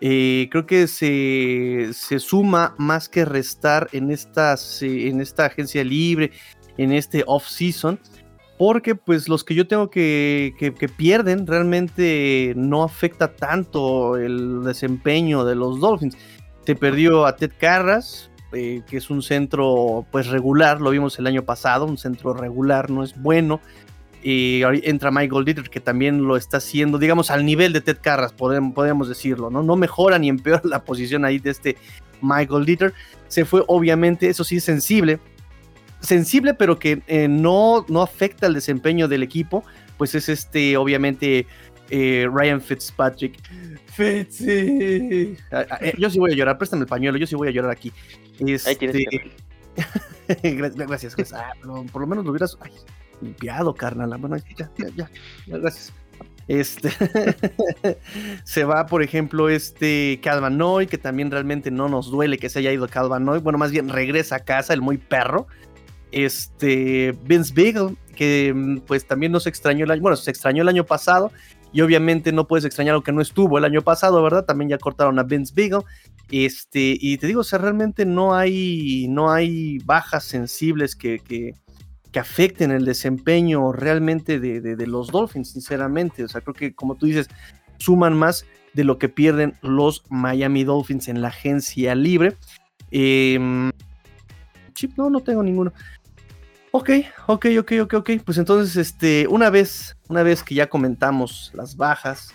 [0.01, 6.33] Eh creo que se, suma más que restar en, estas, en esta agencia libre,
[6.77, 7.99] en este off-season,
[8.59, 14.65] porque pues los que yo tengo que, que, que, pierden realmente no afecta tanto el
[14.65, 16.17] desempeño de los Dolphins.
[16.65, 21.27] Te perdió a Ted Carras, eh, que es un centro pues regular, lo vimos el
[21.27, 23.61] año pasado, un centro regular, no es bueno.
[24.29, 28.33] Y entra Michael Dieter, que también lo está haciendo, digamos, al nivel de Ted Carras,
[28.33, 29.63] podemos, decirlo, ¿no?
[29.63, 31.77] No mejora ni empeora la posición ahí de este
[32.23, 32.93] Michael Dieter.
[33.29, 35.21] Se fue, obviamente, eso sí, sensible.
[36.01, 39.63] Sensible, pero que eh, no, no afecta el desempeño del equipo,
[39.97, 41.47] pues es este, obviamente,
[41.91, 43.41] eh, Ryan Fitzpatrick.
[43.95, 45.37] Fitzy.
[45.99, 47.93] yo sí voy a llorar, préstame el pañuelo, yo sí voy a llorar aquí.
[48.41, 49.31] Este...
[50.43, 51.33] gracias, gracias.
[51.33, 51.53] Ah,
[51.93, 52.59] por lo menos lo hubieras
[53.21, 54.17] limpiado, carnal.
[54.19, 55.11] Bueno, ya, ya, ya,
[55.47, 55.93] gracias.
[56.49, 56.91] Este
[58.45, 62.73] se va, por ejemplo, este Calvanoy, que también realmente no nos duele que se haya
[62.73, 63.41] ido Calvanoy.
[63.41, 65.47] Bueno, más bien regresa a casa, el muy perro.
[66.13, 70.69] Este Vince Beagle, que mm, pues también nos extrañó el año, bueno, se extrañó el
[70.69, 71.33] año pasado.
[71.73, 74.45] Y obviamente no puedes extrañar lo que no estuvo el año pasado, ¿verdad?
[74.45, 75.85] También ya cortaron a Vince Beagle.
[76.31, 81.55] Este, y te digo, o realmente no hay, no hay bajas sensibles que,
[82.19, 86.25] afecten el desempeño realmente de, los Dolphins, sinceramente.
[86.25, 87.29] O sea, creo que como tú dices,
[87.79, 92.37] suman más de lo que pierden los Miami Dolphins en la agencia libre.
[92.91, 93.71] Em,
[94.75, 95.73] chip, no, no tengo ninguno.
[96.71, 96.91] Ok,
[97.27, 98.11] ok, ok, ok, ok.
[98.25, 102.35] Pues entonces, este, una vez, una vez que ya comentamos las bajas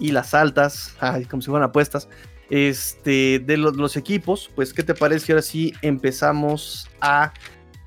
[0.00, 0.96] y las altas,
[1.30, 2.08] como si fueran apuestas,
[2.50, 5.32] este, de los, equipos, pues, ¿qué te parece?
[5.32, 7.32] Ahora sí empezamos a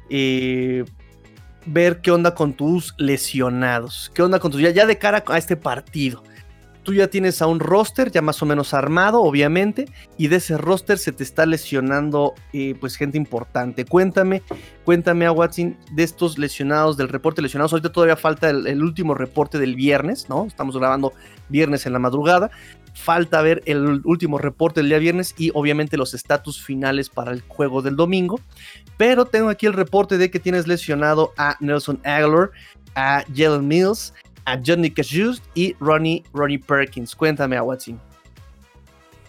[0.09, 0.85] eh,
[1.65, 5.55] ver qué onda con tus lesionados, qué onda con tus, ya, de cara a este
[5.55, 6.23] partido
[6.83, 10.57] tú ya tienes a un roster ya más o menos armado, obviamente, y de ese
[10.57, 13.85] roster se te está lesionando eh, pues gente importante.
[13.85, 14.43] Cuéntame,
[14.85, 17.73] cuéntame a Watson de estos lesionados, del reporte de lesionados.
[17.73, 20.45] Ahorita todavía falta el, último reporte del viernes, ¿no?
[20.45, 21.13] Estamos grabando
[21.49, 22.51] viernes en la madrugada.
[22.93, 27.41] Falta ver el último reporte del día viernes y obviamente los estatus finales para el
[27.41, 28.39] juego del domingo.
[28.97, 32.51] Pero tengo aquí el reporte de que tienes lesionado a Nelson Aguilar,
[32.95, 34.13] a Jalen Mills,
[34.45, 37.15] a Johnny Cash y Ronnie, Ronnie Perkins.
[37.15, 37.99] Cuéntame, a Watson.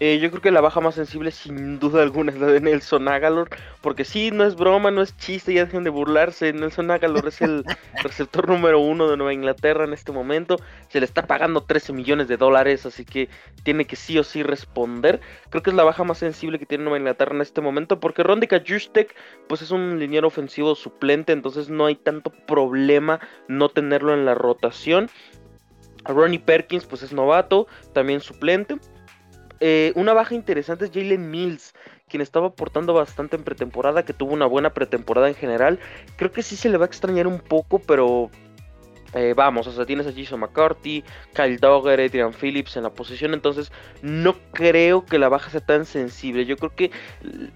[0.01, 3.07] Eh, yo creo que la baja más sensible, sin duda alguna, es la de Nelson
[3.07, 3.49] Agalor.
[3.81, 6.53] Porque sí, no es broma, no es chiste, ya dejen de burlarse.
[6.53, 7.65] Nelson Agalor es el
[8.03, 10.57] receptor número uno de Nueva Inglaterra en este momento.
[10.89, 13.29] Se le está pagando 13 millones de dólares, así que
[13.63, 15.21] tiene que sí o sí responder.
[15.51, 18.01] Creo que es la baja más sensible que tiene Nueva Inglaterra en este momento.
[18.01, 19.15] Porque Rondika Justek,
[19.49, 24.35] pues es un liniero ofensivo suplente, entonces no hay tanto problema no tenerlo en la
[24.35, 25.09] rotación.
[26.05, 28.77] Ronnie Perkins, pues es novato, también suplente.
[29.61, 31.75] Eh, una baja interesante es Jalen Mills,
[32.09, 35.79] quien estaba aportando bastante en pretemporada, que tuvo una buena pretemporada en general.
[36.17, 38.31] Creo que sí se le va a extrañar un poco, pero
[39.15, 43.33] eh, vamos, o sea, tienes a Jason McCarthy, Kyle Dogger, Adrian Phillips en la posición,
[43.33, 43.71] entonces
[44.03, 46.47] no creo que la baja sea tan sensible.
[46.47, 46.91] Yo creo que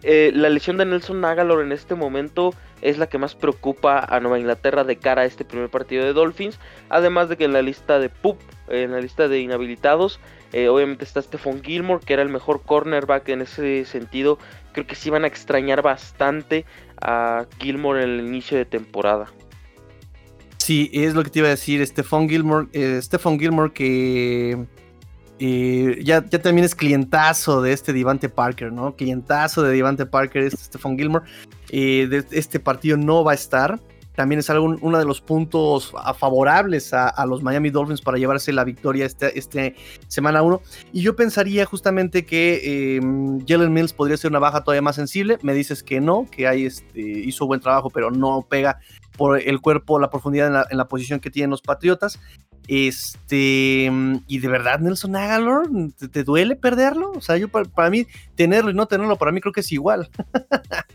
[0.05, 4.21] eh, la lesión de Nelson Agalor en este momento es la que más preocupa a
[4.21, 7.62] Nueva Inglaterra de cara a este primer partido de Dolphins, además de que en la
[7.62, 10.21] lista de PUP, en la lista de inhabilitados,
[10.53, 14.38] eh, obviamente está Stephon Gilmore, que era el mejor cornerback en ese sentido.
[14.73, 16.64] Creo que sí van a extrañar bastante
[17.01, 19.27] a Gilmore en el inicio de temporada.
[20.68, 21.81] Sí, es lo que te iba a decir.
[21.87, 23.00] Stephon Gilmore, eh,
[23.38, 24.66] Gilmore que
[25.38, 28.94] eh, ya, también es clientazo de este Divante Parker, ¿no?
[28.94, 31.24] Clientazo de Divante Parker, este Stephon Gilmore.
[31.70, 33.81] de este partido no va a estar
[34.18, 38.64] también es algo, uno de los puntos favorables a, los Miami Dolphins para llevarse la
[38.64, 39.76] victoria este, este
[40.09, 40.61] semana 1.
[40.92, 43.00] Y yo pensaría justamente que eh,
[43.46, 45.38] Jalen Mills podría ser una baja todavía más sensible.
[45.42, 48.81] Me dices que no, que ahí este, hizo buen trabajo, pero no pega
[49.18, 52.18] por el cuerpo, la profundidad en la, posición que tienen los Patriotas.
[52.68, 53.90] Este,
[54.26, 55.68] y de verdad, Nelson Agalor,
[56.12, 57.11] ¿te, duele perderlo?
[57.11, 60.09] O sea, yo para, mí, tenerlo y no tenerlo, para mí creo que es igual.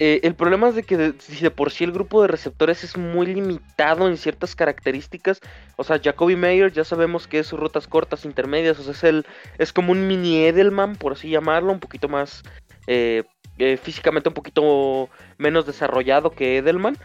[0.00, 2.96] Eh, el problema es de que de, de por sí el grupo de receptores es
[2.96, 5.40] muy limitado en ciertas características,
[5.74, 9.26] o sea, Jacoby Mayer ya sabemos que es rutas cortas, intermedias, o sea, es, el,
[9.58, 12.44] es como un mini Edelman, por así llamarlo, un poquito más
[12.86, 13.24] eh,
[13.58, 16.96] eh, físicamente un poquito menos desarrollado que Edelman.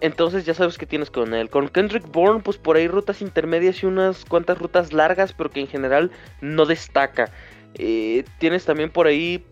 [0.00, 1.50] Entonces ya sabes que tienes con él.
[1.50, 5.60] Con Kendrick Bourne, pues por ahí rutas intermedias y unas cuantas rutas largas, pero que
[5.60, 7.30] en general no destaca.
[8.38, 9.44] tienes también por ahí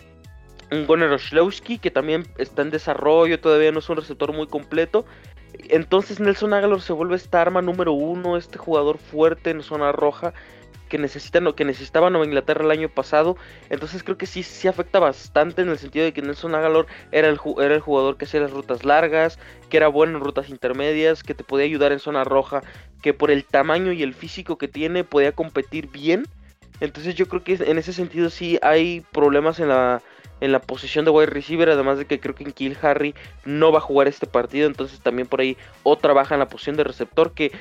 [0.71, 5.05] un Gunnar Oslowski que también está en desarrollo, todavía no es un receptor muy completo.
[5.71, 10.35] Entonces Nelson Aguilar se vuelve esta arma número uno, este jugador fuerte en zona roja
[10.89, 13.37] que necesita, que necesitaba Nueva Inglaterra el año pasado.
[13.71, 17.29] Entonces creo que sí, sí afecta bastante en el sentido de que Nelson Aguilar era
[17.29, 21.23] el, era el jugador que hacía las rutas largas, que era bueno en rutas intermedias,
[21.23, 22.63] que te podía ayudar en zona roja,
[23.03, 26.27] que por el tamaño y el físico que tiene podía competir bien.
[26.81, 30.03] Entonces yo creo que en ese sentido sí hay problemas en la
[30.41, 33.73] en la posición de wide receiver, además de que creo que en Kill Harry no
[33.73, 36.85] va a jugar este partido, entonces también por ahí otra baja en la posición de
[36.85, 37.53] receptor que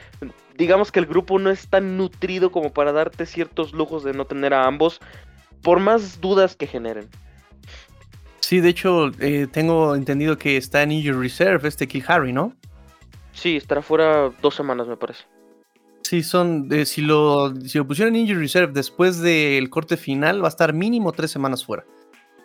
[0.57, 4.25] digamos que el grupo no es tan nutrido como para darte ciertos lujos de no
[4.25, 4.99] tener a ambos,
[5.61, 7.09] por más dudas que generen.
[8.39, 12.53] Sí, de hecho, eh, tengo entendido que está en injury reserve este Kill Harry, ¿no?
[13.33, 15.25] Sí, estará fuera dos semanas, me parece.
[16.01, 20.41] Sí, son, eh, si, lo, si lo pusieron en injury reserve después del corte final,
[20.41, 21.83] va a estar mínimo tres semanas fuera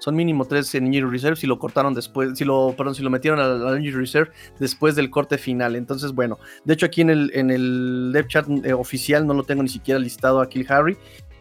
[0.03, 3.11] son mínimo tres en Injury Reserve si lo cortaron después, si lo, perdón, si lo
[3.11, 5.77] metieron al, Injury Reserve después del corte final.
[5.77, 9.45] Entonces, bueno, de hecho aquí en el, en el dev chat eh, oficial no lo
[9.45, 10.99] tengo ni siquiera listado a Kill Harry,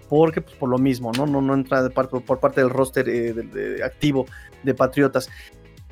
[0.09, 1.25] porque pues por lo mismo, ¿no?
[1.25, 4.27] No, no entra por parte del roster eh, activo
[4.61, 5.27] de Patriotas.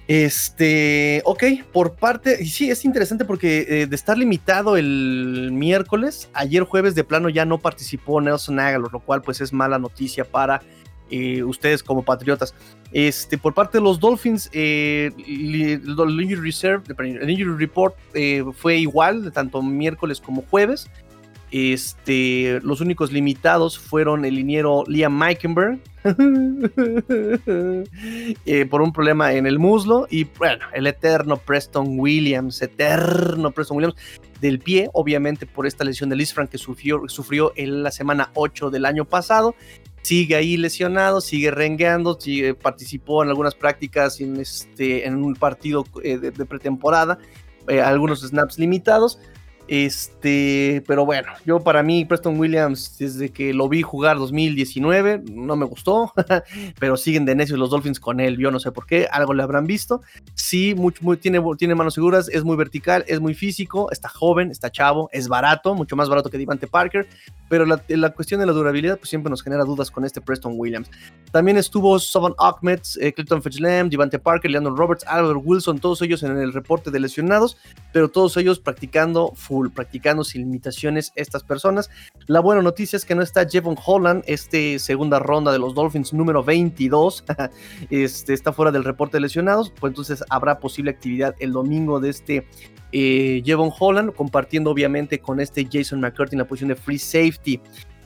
[0.08, 6.63] Este, ok, por parte, sí, es interesante porque eh, de estar limitado el miércoles, ayer
[6.63, 10.62] jueves de plano ya no participó Nelson Aguilar, lo cual pues es mala noticia para
[11.10, 12.54] eh, ustedes como patriotas.
[12.91, 19.62] Este, por parte de los Dolphins, eh, el, el injury report eh, fue igual, tanto
[19.62, 20.89] miércoles como jueves.
[21.52, 25.80] Este, los únicos limitados fueron el liniero Liam Meikenberg
[28.69, 33.95] por un problema en el muslo y bueno, el eterno Preston Williams, eterno Preston Williams
[34.41, 38.32] del pie, obviamente por esta lesión de Liz Frank que sufrió, sufrió en la semana
[38.34, 39.56] 8 del año pasado.
[40.01, 45.85] Sigue ahí lesionado, sigue rengueando, sigue, participó en algunas prácticas en, este, en un partido
[46.03, 47.19] eh, de, pretemporada,
[47.67, 49.19] eh, algunos snaps limitados
[49.71, 55.55] este, pero bueno, yo para mí Preston Williams, desde que lo vi jugar 2019, no
[55.55, 56.12] me gustó,
[56.79, 59.43] pero siguen de necios los Dolphins con él, yo no sé por qué, algo le
[59.43, 60.01] habrán visto.
[60.34, 64.71] Sí, muy, tiene, tiene manos seguras, es muy vertical, es muy físico, está joven, está
[64.71, 67.08] chavo, es barato, mucho más barato que Devante Parker,
[67.47, 70.89] pero la, cuestión de la durabilidad pues siempre nos genera dudas con este Preston Williams.
[71.32, 76.23] También estuvo Sovan Ahmed, eh, Clinton Fitchlam, Devante Parker, Leandro Roberts, Albert Wilson, todos ellos
[76.23, 77.58] en el reporte de lesionados,
[77.93, 79.34] pero todos ellos practicando
[79.67, 81.89] practicando sin limitaciones estas personas.
[82.28, 86.13] La buena noticia es que no está Jevon Holland, este segunda ronda de los Dolphins
[86.13, 87.26] número 22,
[87.89, 92.10] este, está fuera del reporte de lesionados, pues entonces habrá posible actividad el domingo de
[92.10, 92.48] este
[92.91, 97.62] eh, Jevon Holland, compartiendo obviamente con este Jason McCurdy en la posición de free safety.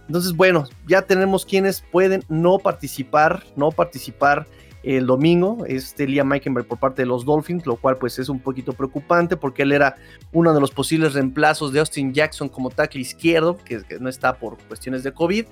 [0.07, 4.45] Entonces, bueno, ya tenemos quienes pueden no participar, no participar
[4.83, 8.39] el domingo, este Liam Meikenberg por parte de los Dolphins, lo cual pues es un
[8.39, 9.95] poquito preocupante porque él era
[10.33, 14.57] uno de los posibles reemplazos de Austin Jackson como tackle izquierdo, que, no está por
[14.67, 15.45] cuestiones de COVID.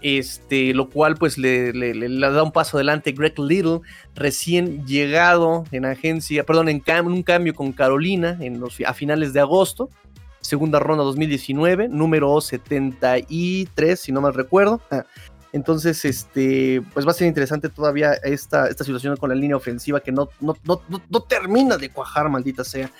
[0.00, 3.80] Este, lo cual pues le, da un paso adelante Greg Little,
[4.14, 9.40] recién llegado en agencia, perdón, en, un cambio con Carolina en los, a finales de
[9.40, 9.90] agosto,
[10.40, 14.80] segunda ronda 2019, número 73, si no mal recuerdo.
[15.52, 20.00] Entonces, este, pues va a ser interesante todavía esta, esta situación con la línea ofensiva
[20.00, 22.90] que no, no, no, termina de cuajar, maldita sea,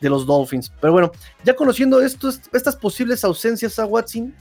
[0.00, 0.70] de los Dolphins.
[0.80, 1.10] Pero bueno,
[1.42, 4.34] ya conociendo estos, estas posibles ausencias a Watson,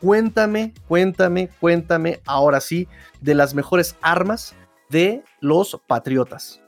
[0.00, 2.86] cuéntame, cuéntame, cuéntame ahora sí
[3.20, 4.54] de las mejores armas
[4.90, 6.60] de los Patriotas.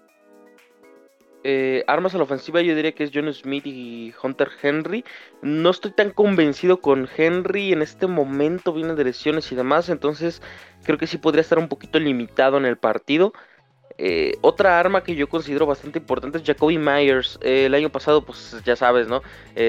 [1.42, 5.04] Eh, armas a la ofensiva yo diría que es John Smith y Hunter Henry.
[5.42, 10.42] No estoy tan convencido con Henry en este momento, viene de lesiones y demás, entonces
[10.84, 13.32] creo que sí podría estar un poquito limitado en el partido.
[14.02, 17.38] Eh, otra arma que yo considero bastante importante es Jacoby Myers.
[17.42, 19.22] Eh, el año pasado, pues ya sabes, ¿no?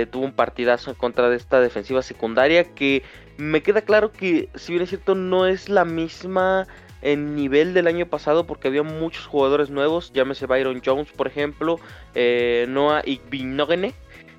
[0.10, 3.04] tuvo un partidazo en contra de esta defensiva secundaria que
[3.38, 6.68] me queda claro que, si bien es cierto, no es la misma
[7.02, 11.80] en nivel del año pasado porque había muchos jugadores nuevos, llámese Byron Jones, por ejemplo,
[12.16, 13.94] eh, Noah Igbinogene,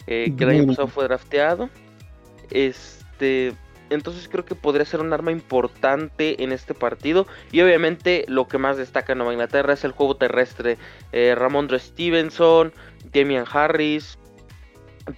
[0.06, 1.68] eh, que el año pasado fue drafteado.
[2.50, 3.54] Este,
[3.90, 7.26] entonces creo que podría ser un arma importante en este partido.
[7.50, 10.78] Y obviamente lo que más destaca en Nueva Inglaterra es el juego terrestre.
[11.12, 12.72] Eh, Ramondre Stevenson,
[13.12, 14.18] Damian Harris,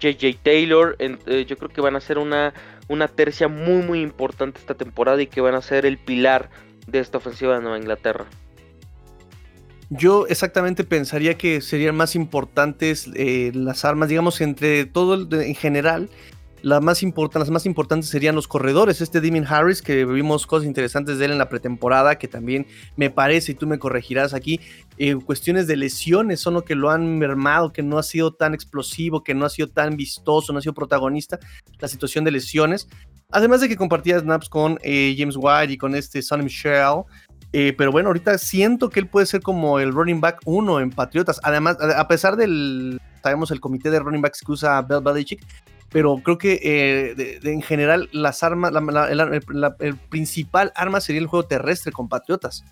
[0.00, 0.96] JJ Taylor.
[0.98, 2.52] Eh, yo creo que van a ser una,
[2.88, 6.50] una tercia muy muy importante esta temporada y que van a ser el pilar
[6.86, 8.26] de esta ofensiva de Nueva Inglaterra.
[9.90, 16.08] Yo exactamente pensaría que serían más importantes eh, las armas, digamos, entre todo en general.
[16.62, 19.02] Las más, las más importantes serían los corredores.
[19.02, 22.66] Este Damien Harris, que vimos cosas interesantes de él en la pretemporada, que también
[22.96, 24.60] me parece, y tú me corregirás aquí,
[24.96, 28.54] eh, cuestiones de lesiones son lo que lo han mermado, que no ha sido tan
[28.54, 31.38] explosivo, que no ha sido tan vistoso, no ha sido protagonista.
[31.80, 32.88] La situación de lesiones.
[33.30, 37.02] Además de que compartía snaps con eh, James White y con este Sonny Michel.
[37.52, 40.90] Eh, pero bueno, ahorita siento que él puede ser como el running back uno en
[40.90, 41.40] Patriotas.
[41.44, 45.44] Además, a pesar del, sabemos, el comité de running backs que usa Bell Belichick,
[45.94, 51.92] pero creo que eh, en general las armas, el, principal arma sería el juego terrestre
[51.92, 52.64] con Patriotas.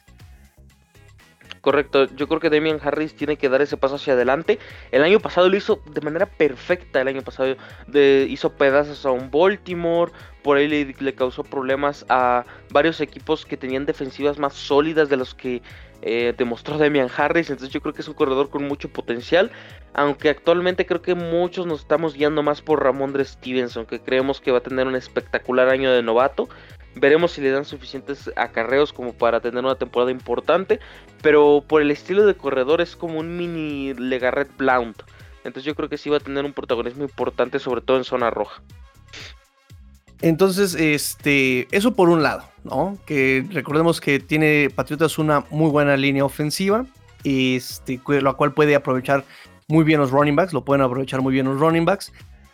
[1.62, 4.59] Correcto, yo creo que Damian Harris tiene que dar ese paso hacia adelante.
[4.90, 7.01] El año pasado lo hizo de manera perfecta.
[7.01, 7.55] El año pasado
[7.94, 10.11] hizo pedazos a un Baltimore.
[10.42, 15.37] Por ahí le, causó problemas a varios equipos que tenían defensivas más sólidas de los
[15.37, 15.62] que
[16.03, 17.48] eh, demostró Damian Harris.
[17.48, 19.53] Entonces yo creo que es un corredor con mucho potencial.
[19.94, 24.50] Aunque actualmente creo que muchos nos estamos guiando más por Ramondre Stevenson, que creemos que
[24.50, 26.48] va a tener un espectacular año de novato.
[26.94, 30.80] Veremos si le dan suficientes acarreos como para tener una temporada importante.
[31.22, 35.02] Pero por el estilo de corredor es como un mini Legarret Blount.
[35.44, 38.30] Entonces yo creo que sí va a tener un protagonismo importante, sobre todo en zona
[38.30, 38.62] roja.
[40.20, 42.96] Entonces, este, eso por un lado, ¿no?
[43.06, 46.86] Que recordemos que tiene Patriotas una muy buena línea ofensiva,
[47.24, 49.24] este, la cual puede aprovechar
[49.66, 52.12] muy bien los running backs, lo pueden aprovechar muy bien los running backs.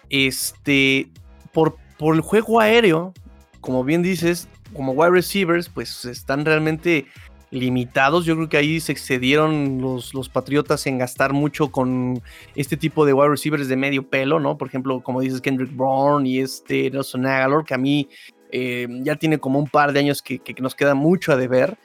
[0.09, 1.11] Este,
[1.53, 3.13] por, por el juego aéreo,
[3.61, 7.07] como bien dices, como wide receivers, pues están realmente
[7.51, 8.25] limitados.
[8.25, 12.21] Yo creo que ahí se excedieron los, los Patriotas en gastar mucho con
[12.55, 14.59] este tipo de wide receivers de medio pelo, ¿no?
[14.59, 18.09] Por ejemplo, como dices, Kendrick Bourne y este Nelson Aguilar, que a mí
[18.51, 21.79] eh, ya tiene como un par de años que, nos queda mucho a deber.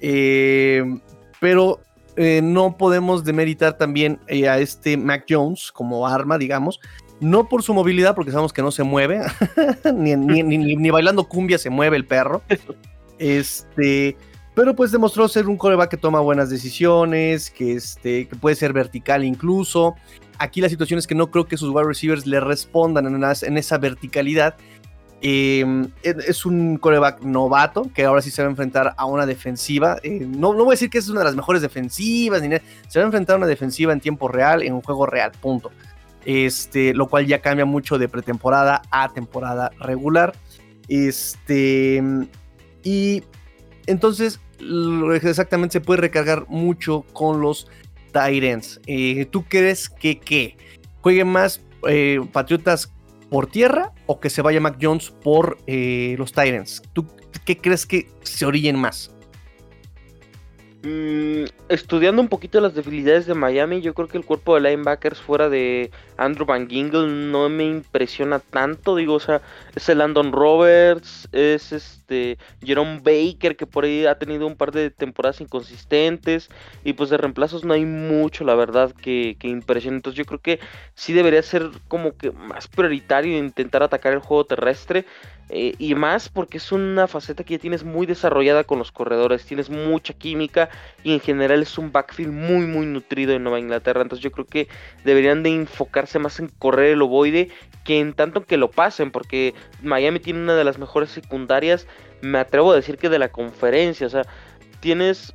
[0.00, 0.84] Eh,
[1.40, 1.80] pero
[2.16, 6.80] eh, no podemos demeritar también a este Mac Jones como arma, digamos.
[7.20, 9.20] No por su movilidad, porque sabemos que no se mueve,
[9.94, 12.42] ni, ni, ni, bailando cumbia se mueve el perro.
[13.18, 14.16] Este,
[14.56, 18.72] pero pues demostró ser un coreback que toma buenas decisiones, que, este, que puede ser
[18.72, 19.94] vertical incluso.
[20.38, 23.78] Aquí la situación es que no creo que sus wide receivers le respondan en, esa
[23.78, 24.56] verticalidad.
[25.22, 29.98] Em, es un coreback novato que ahora sí se va a enfrentar a una defensiva.
[30.02, 32.48] Eh, no, no voy a decir que es una de las mejores defensivas, ni
[32.88, 35.70] se va a enfrentar a una defensiva en tiempo real, en un juego real, punto.
[36.26, 40.34] Este, lo cual ya cambia mucho de pretemporada a temporada regular.
[40.88, 42.02] Este,
[42.82, 43.22] y
[43.86, 44.40] entonces
[45.22, 47.68] exactamente se puede recargar mucho con los
[48.12, 48.80] Tyrants.
[48.86, 50.56] Eh, ¿Tú crees que qué?
[51.00, 52.92] ¿Juegue más eh, Patriotas
[53.30, 56.82] por tierra o que se vaya Mac Jones por eh, los Tyrants?
[56.92, 57.06] ¿Tú
[57.44, 59.15] qué crees que se orillen más?
[60.86, 65.18] Mm, estudiando un poquito las debilidades de Miami, yo creo que el cuerpo de linebackers
[65.20, 68.94] fuera de Andrew Van Gingle no me impresiona tanto.
[68.94, 69.42] Digo, o sea,
[69.74, 72.05] es el Landon Roberts, es este
[72.62, 76.48] Jerome Baker, que por ahí ha tenido un par de temporadas inconsistentes.
[76.84, 79.96] Y pues de reemplazos no hay mucho, la verdad, que, que impresione.
[79.96, 80.60] Entonces yo creo que
[80.94, 85.04] sí debería ser como que más prioritario intentar atacar el juego terrestre.
[85.48, 89.46] Eh, y más porque es una faceta que ya tienes muy desarrollada con los corredores,
[89.46, 90.70] tienes mucha química
[91.04, 94.46] y en general es un backfield muy muy nutrido en Nueva Inglaterra, entonces yo creo
[94.46, 94.66] que
[95.04, 97.50] deberían de enfocarse más en correr el ovoide
[97.84, 101.86] que en tanto que lo pasen, porque Miami tiene una de las mejores secundarias,
[102.20, 104.22] me atrevo a decir que de la conferencia, o sea,
[104.80, 105.34] tienes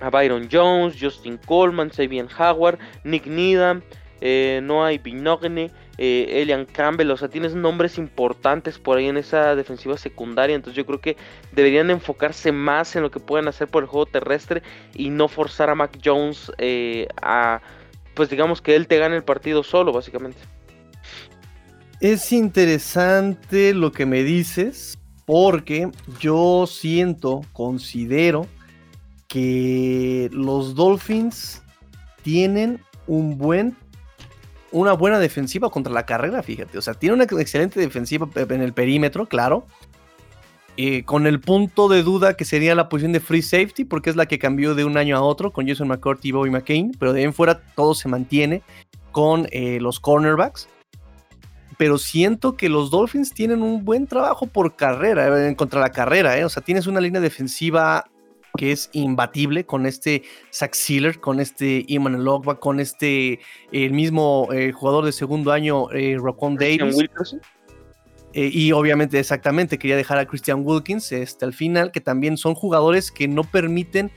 [0.00, 3.82] a Byron Jones, Justin Coleman, Sabian Howard, Nick Needham,
[4.20, 9.54] eh, Noah Binogne, eh, Elian Campbell, o sea, tienes nombres importantes por ahí en esa
[9.54, 11.16] defensiva secundaria, entonces yo creo que
[11.52, 14.62] deberían enfocarse más en lo que pueden hacer por el juego terrestre
[14.94, 17.60] y no forzar a Mac Jones eh, a,
[18.14, 20.38] pues digamos que él te gane el partido solo, básicamente.
[22.00, 24.95] Es interesante lo que me dices,
[25.26, 28.46] porque yo siento, considero
[29.28, 31.62] que los Dolphins
[32.22, 33.76] tienen un buen
[34.72, 36.76] una buena defensiva contra la carrera, fíjate.
[36.76, 39.66] O sea, tiene una excelente defensiva en el perímetro, claro.
[40.76, 44.16] Eh, con el punto de duda que sería la posición de free safety, porque es
[44.16, 47.14] la que cambió de un año a otro con Jason McCourty y Bobby McCain, pero
[47.14, 48.62] de ahí en fuera todo se mantiene
[49.12, 50.68] con eh, los cornerbacks.
[51.78, 56.44] Pero siento que los Dolphins tienen un buen trabajo por carrera, eh, contra la carrera,
[56.44, 58.04] o sea, tienes una línea defensiva
[58.56, 64.48] que es imbatible con este Zach Sealer, con este Iman Logba, con este el mismo
[64.50, 66.16] eh, jugador de segundo año, eh,
[66.58, 66.96] Davis.
[68.36, 72.54] Eh, y obviamente, exactamente, quería dejar a Christian Wilkins este, al final, que también son
[72.54, 74.10] jugadores que no permiten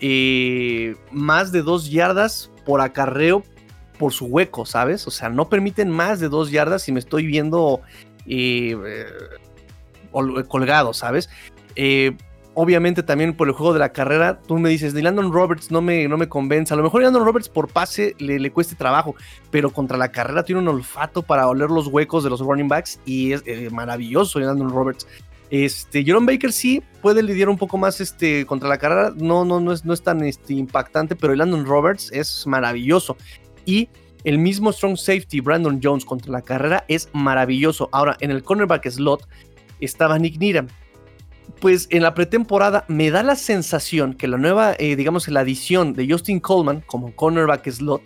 [0.00, 3.44] eh, más de dos yardas por acarreo
[3.98, 5.06] por su hueco, ¿sabes?
[5.06, 7.80] O sea, no permiten más de dos yardas si me estoy viendo
[10.48, 11.28] colgado, ¿sabes?
[12.54, 15.80] obviamente también por el juego de la carrera, tú me dices, ni Landon Roberts no
[15.80, 16.74] me, no me convence.
[16.74, 19.14] A lo mejor Landon Roberts por pase le, le, cueste trabajo,
[19.50, 23.00] pero contra la carrera tiene un olfato para oler los huecos de los running backs
[23.04, 25.06] y es eh, maravilloso Landon Roberts.
[25.50, 29.60] Este, Jerome Baker sí puede lidiar un poco más este, contra la carrera, no, no,
[29.60, 33.18] no, es, no es tan este, impactante, pero Landon Roberts es maravilloso.
[33.64, 33.88] Y
[34.24, 37.88] el mismo strong safety Brandon Jones contra la carrera es maravilloso.
[37.92, 39.26] Ahora, en el cornerback slot
[39.80, 40.68] estaba Nick Needham
[41.62, 45.92] pues en la pretemporada me da la sensación que la nueva, eh, digamos, la adición
[45.92, 48.02] de Justin Coleman como cornerback slot,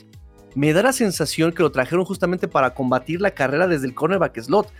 [0.54, 4.40] me da la sensación que lo trajeron justamente para combatir la carrera desde el cornerback
[4.42, 4.70] slot.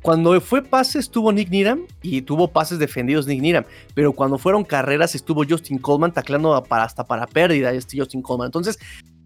[0.00, 3.64] Cuando fue pase estuvo Nick Needham y tuvo pases defendidos Nick Needham,
[3.94, 8.46] pero cuando fueron carreras estuvo Justin Coleman taclando para, hasta para pérdida este Justin Coleman.
[8.46, 8.78] Entonces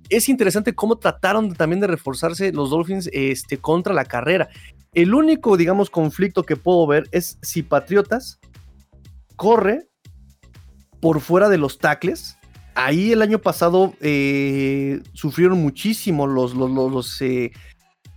[0.09, 4.49] es interesante cómo trataron también de reforzarse los Dolphins este, contra la carrera.
[4.93, 8.39] El único, digamos, conflicto que puedo ver es si Patriotas
[9.37, 9.89] corre
[11.01, 12.39] por fuera de los tackles.
[12.75, 17.53] Ahí el año pasado eh, sufrieron muchísimo los, los, los, eh,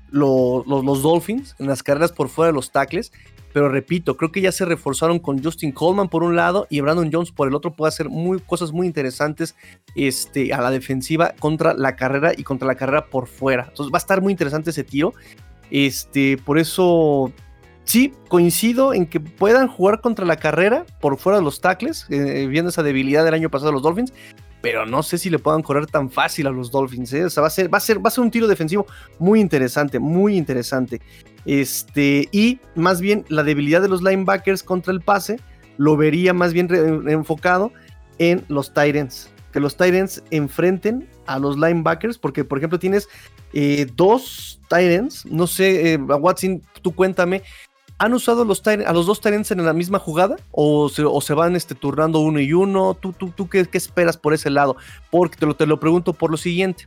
[0.10, 3.12] los, los, Dolphins en las carreras por fuera de los tackles.
[3.54, 7.10] Pero repito, creo que ya se reforzaron con Justin Coleman por un lado y Brandon
[7.12, 7.72] Jones por el otro.
[7.72, 8.08] Puede hacer
[8.46, 9.56] cosas muy interesantes
[9.96, 13.66] este, a la defensiva contra la carrera y contra la carrera por fuera.
[13.70, 15.14] Entonces va a estar muy interesante ese tiro.
[15.72, 17.32] Este, por eso
[17.84, 22.46] sí, coincido en que puedan jugar contra la carrera por fuera de los tackles, eh,
[22.48, 24.14] viendo esa debilidad del año pasado de los Dolphins,
[24.62, 27.14] pero no sé si le puedan correr tan fácil a los Dolphins.
[27.14, 27.26] ¿eh?
[27.26, 28.86] O sea, va a, ser, va, a ser, va a ser un tiro defensivo
[29.18, 31.02] muy interesante, muy interesante.
[31.46, 35.40] Este, y más bien la debilidad de los linebackers contra el pase
[35.78, 36.68] lo vería más bien
[37.08, 37.72] enfocado
[38.18, 39.30] en los Titans.
[39.54, 43.08] Que los Titans enfrenten a los linebackers, porque por ejemplo tienes
[43.54, 47.44] eh, dos Titans, no sé, eh, Watson, tú cuéntame,
[48.02, 50.38] ¿Han usado los a los dos Tyrants en la misma jugada?
[50.52, 52.94] ¿O se, van este, turnando uno y uno?
[52.94, 54.78] ¿Tú, tú, tú qué, esperas por ese lado?
[55.12, 56.86] Porque te lo, te lo pregunto por lo siguiente.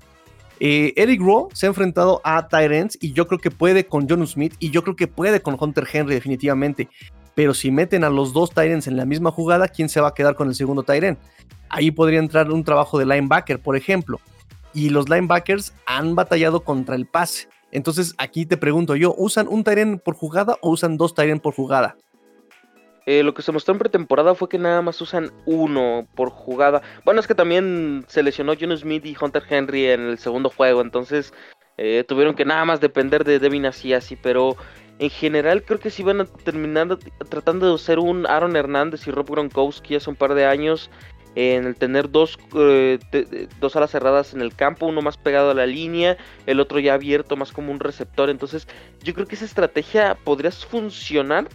[0.59, 4.27] Eh, Eric Rowe se ha enfrentado a Tyrants y yo creo que puede con John
[4.27, 6.89] Smith y yo creo que puede con Hunter Henry definitivamente.
[7.35, 10.15] Pero si meten a los dos Tyrants en la misma jugada, ¿quién se va a
[10.15, 11.19] quedar con el segundo Tyrant?
[11.69, 14.19] Ahí podría entrar un trabajo de linebacker, por ejemplo.
[14.73, 17.49] Y los linebackers han batallado contra el pase.
[17.73, 21.55] Entonces aquí te pregunto yo, ¿usan un Tyren por jugada o usan dos Tyren por
[21.55, 21.97] jugada?
[23.07, 26.83] Eh, lo que se mostró en pretemporada fue que nada más usan uno por jugada.
[27.05, 30.83] Bueno, es que también se lesionó John Smith y Hunter Henry en el segundo juego,
[30.83, 31.33] entonces
[31.79, 34.57] eh, tuvieron que nada más depender de Devin así, pero
[34.99, 36.27] en general creo que sí van a
[37.29, 40.91] tratando de usar un Aaron Hernández y Rob Gronkowski hace un par de años
[41.35, 42.99] en el tener dos, eh,
[43.61, 46.95] dos alas cerradas en el campo, uno más pegado a la línea, el otro ya
[46.95, 48.29] abierto, más como un receptor.
[48.29, 48.69] Entonces,
[49.03, 51.49] yo creo que esa estrategia podría funcionar,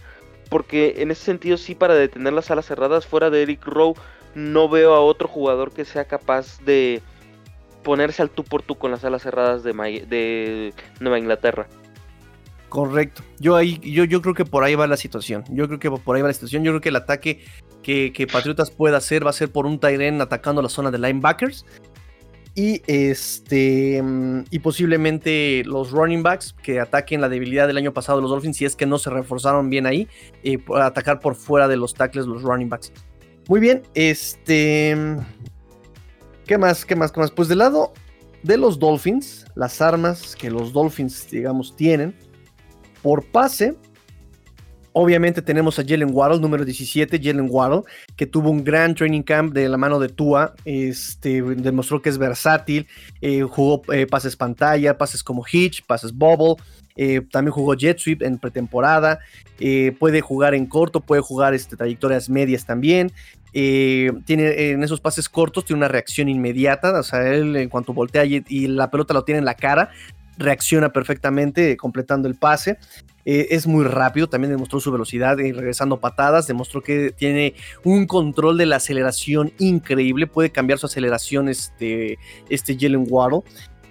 [0.49, 3.95] porque en ese sentido, sí, para detener las alas cerradas, fuera de Eric Rowe,
[4.33, 7.01] no veo a otro jugador que sea capaz de
[7.83, 11.67] ponerse al tú por tú con las alas cerradas de, de Nueva Inglaterra.
[12.69, 13.23] Correcto.
[13.39, 15.43] Yo ahí, yo, yo creo que por ahí va la situación.
[15.49, 16.63] Yo creo que por ahí va la situación.
[16.63, 17.39] Yo creo que el ataque
[17.81, 21.65] que, Patriotas pueda hacer va a ser por un Tyren atacando la zona de linebackers.
[22.55, 24.03] Y este.
[24.49, 28.57] Y posiblemente los running backs que ataquen la debilidad del año pasado de los Dolphins,
[28.57, 30.07] si es que no se reforzaron bien ahí,
[30.43, 32.91] eh, atacar por fuera de los tackles los running backs.
[33.47, 34.97] Muy bien, este.
[36.45, 36.83] ¿Qué más?
[36.83, 37.11] ¿Qué más?
[37.11, 37.31] ¿Qué más?
[37.31, 37.93] Pues del lado
[38.41, 42.15] de los Dolphins, las armas que los Dolphins, digamos, tienen
[43.01, 43.75] por pase,
[44.99, 47.81] Obviamente tenemos a Jalen Waddle, número 17, Jalen Waddle,
[48.15, 52.17] que tuvo un gran training camp de la mano de Tua, este, demostró que es
[52.17, 52.87] versátil,
[53.21, 56.55] eh, jugó eh, pases pantalla, pases como Hitch, pases Bubble,
[56.95, 59.19] eh, también jugó Jet Sweep en pretemporada,
[59.99, 63.11] puede jugar en corto, puede jugar este, trayectorias medias también,
[63.53, 68.25] tiene en esos pases cortos tiene una reacción inmediata, o sea, él en cuanto voltea
[68.25, 69.91] y, la pelota lo tiene en la cara,
[70.37, 72.77] reacciona perfectamente completando el pase.
[73.25, 78.07] Eh, es muy rápido, también demostró su velocidad y regresando patadas, demostró que tiene un
[78.07, 82.17] control de la aceleración increíble, puede cambiar su aceleración este,
[82.49, 83.41] este Jalen Waddle.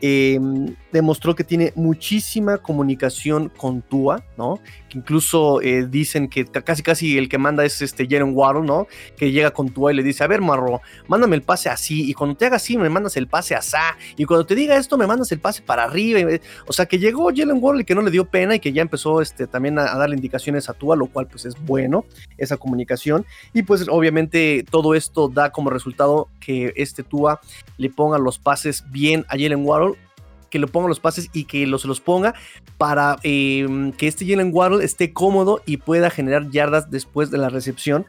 [0.02, 4.60] Em, demostró que tiene muchísima comunicación con Tua, ¿no?
[4.96, 8.86] Incluso eh, dicen que casi casi el que manda es este Jaren Waddle, ¿no?
[9.18, 12.14] Que llega con Tua y le dice, a ver, Marro, mándame el pase así, y
[12.14, 15.06] cuando te haga así me mandas el pase asá, y cuando te diga esto me
[15.06, 16.20] mandas el pase para arriba.
[16.66, 18.80] O sea, que llegó Jalen Waddle y que no le dio pena y que ya
[18.80, 22.06] empezó este, también a, darle indicaciones a Tua, lo cual pues es bueno,
[22.38, 23.26] esa comunicación.
[23.52, 27.40] Y pues obviamente todo esto da como resultado que este Tua
[27.76, 30.05] le ponga los pases bien a Jalen Waddle
[30.50, 32.34] que le ponga los pases y que los, los ponga
[32.78, 37.48] para em, que este Jalen Waddle esté cómodo y pueda generar yardas después de la
[37.48, 38.06] recepción.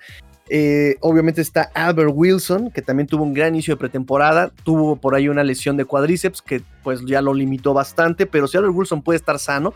[0.49, 4.51] Eh, obviamente está Albert Wilson, que también tuvo un gran inicio de pretemporada.
[4.63, 8.25] Tuvo por ahí una lesión de cuádriceps que pues ya lo limitó bastante.
[8.25, 9.73] Pero si Albert Wilson puede estar sano,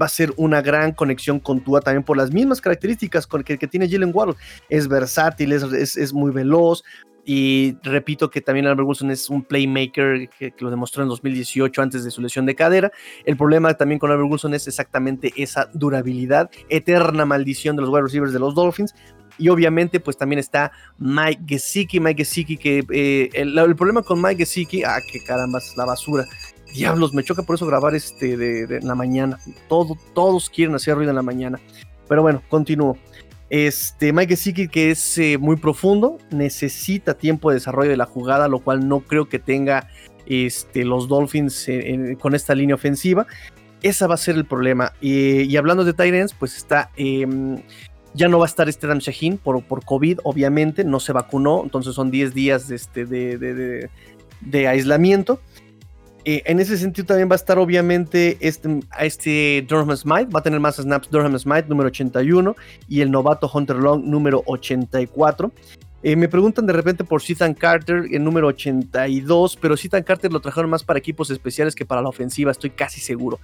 [0.00, 3.58] va a ser una gran conexión con Tua también por las mismas características con que,
[3.58, 4.36] que tiene Jalen Waddle.
[4.68, 6.84] Es versátil, es, es, muy veloz,
[7.24, 12.04] y repito que también Albert Wilson es un playmaker que, lo demostró en 2018 antes
[12.04, 12.90] de su lesión de cadera.
[13.24, 18.02] El problema también con Albert Wilson es exactamente esa durabilidad, eterna maldición de los wide
[18.02, 18.94] receivers de los Dolphins.
[19.38, 21.98] Y obviamente, pues también está Mike Gesicki.
[21.98, 26.26] Mike Gesicki, que eh, el, problema con Mike Gesicki, ah, que caramba, es la basura.
[26.74, 29.38] Diablos, me choca por eso grabar este de, la mañana.
[29.68, 31.58] Todo, todos quieren hacer ruido en la mañana.
[32.06, 32.98] Pero bueno, continúo.
[33.50, 38.48] Este, Mike Gesicki, que es eh, muy profundo, necesita tiempo de desarrollo de la jugada,
[38.48, 39.88] lo cual no creo que tenga
[40.26, 41.68] este, los Dolphins
[42.20, 43.26] con esta línea ofensiva.
[43.82, 44.92] Esa va a ser el problema.
[45.00, 46.90] y hablando de Tyrants, pues está.
[46.96, 47.58] Em,
[48.14, 51.62] ya no va a estar este Dan Shaheen por, por COVID, obviamente, no se vacunó,
[51.62, 53.88] entonces son 10 días de, este, de,
[54.40, 55.40] de aislamiento.
[56.24, 60.42] Eh, en ese sentido también va a estar obviamente este, este Durham Smite, va a
[60.42, 62.56] tener más snaps Durham Smite número 81
[62.88, 65.50] y el novato Hunter Long número 84.
[66.02, 70.40] Eh, me preguntan de repente por Ethan Carter el número 82, pero Ethan Carter lo
[70.40, 73.38] trajeron más para equipos especiales que para la ofensiva, estoy casi seguro.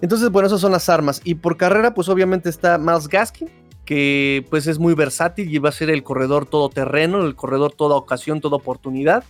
[0.00, 1.20] Entonces, bueno, esas son las armas.
[1.24, 3.48] Y por carrera, pues obviamente está Miles Gaskin,
[3.84, 7.96] que pues es muy versátil y va a ser el corredor todoterreno, el corredor toda
[7.96, 9.24] ocasión, toda oportunidad.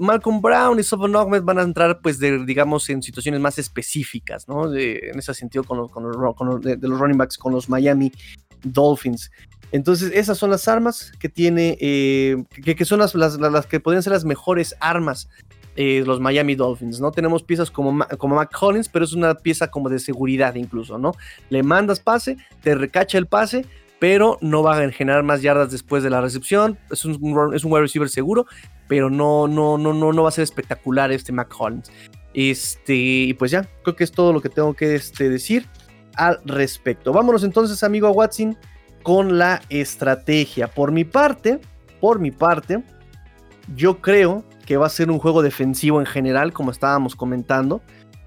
[0.00, 4.48] Malcolm Brown y Sofon Ahmed van a entrar, pues, de, digamos, en situaciones más específicas,
[4.48, 4.74] ¿no?
[4.74, 8.10] en ese sentido, con los, de, los running backs, con los Miami
[8.62, 9.30] Dolphins.
[9.72, 13.14] Entonces, esas son las armas que tiene, eh, que, son las,
[13.66, 15.28] que podrían ser las mejores armas
[15.76, 17.12] eh, los Miami Dolphins, ¿no?
[17.12, 21.12] Tenemos piezas como, como Mac Collins, pero es una pieza como de seguridad incluso, ¿no?
[21.48, 23.64] Le mandas pase, te recacha el pase,
[24.00, 26.78] pero no va a generar más yardas después de la recepción.
[26.90, 28.46] Es un, es un wide receiver seguro,
[28.88, 31.92] pero no, no, no, no, no va a ser espectacular este Mac Collins.
[32.32, 35.66] Este, y pues ya, creo que es todo lo que tengo que este, decir
[36.16, 37.12] al respecto.
[37.12, 38.56] Vámonos entonces, amigo Watson,
[39.02, 40.66] con la estrategia.
[40.68, 41.60] Por mi parte,
[42.00, 42.82] por mi parte,
[43.76, 47.82] yo creo que va a ser un juego defensivo en general, como estábamos comentando.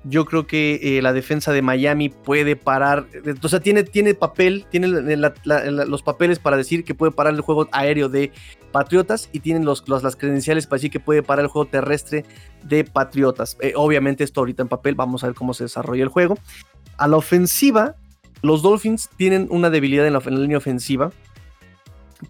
[0.06, 3.08] Yo creo que eh, la defensa de Miami puede parar,
[3.42, 7.70] o sea, tiene, tiene papel, tiene los papeles para decir que puede parar el juego
[7.72, 8.32] aéreo de
[8.74, 12.26] Patriotas y tienen los, las credenciales para decir que puede parar el juego terrestre
[12.64, 13.56] de Patriotas.
[13.62, 16.38] Eh, obviamente esto ahorita en papel, vamos a ver cómo se desarrolla el juego.
[16.98, 17.96] A la ofensiva,
[18.42, 21.12] los Dolphins tienen una debilidad en la línea ofensiva,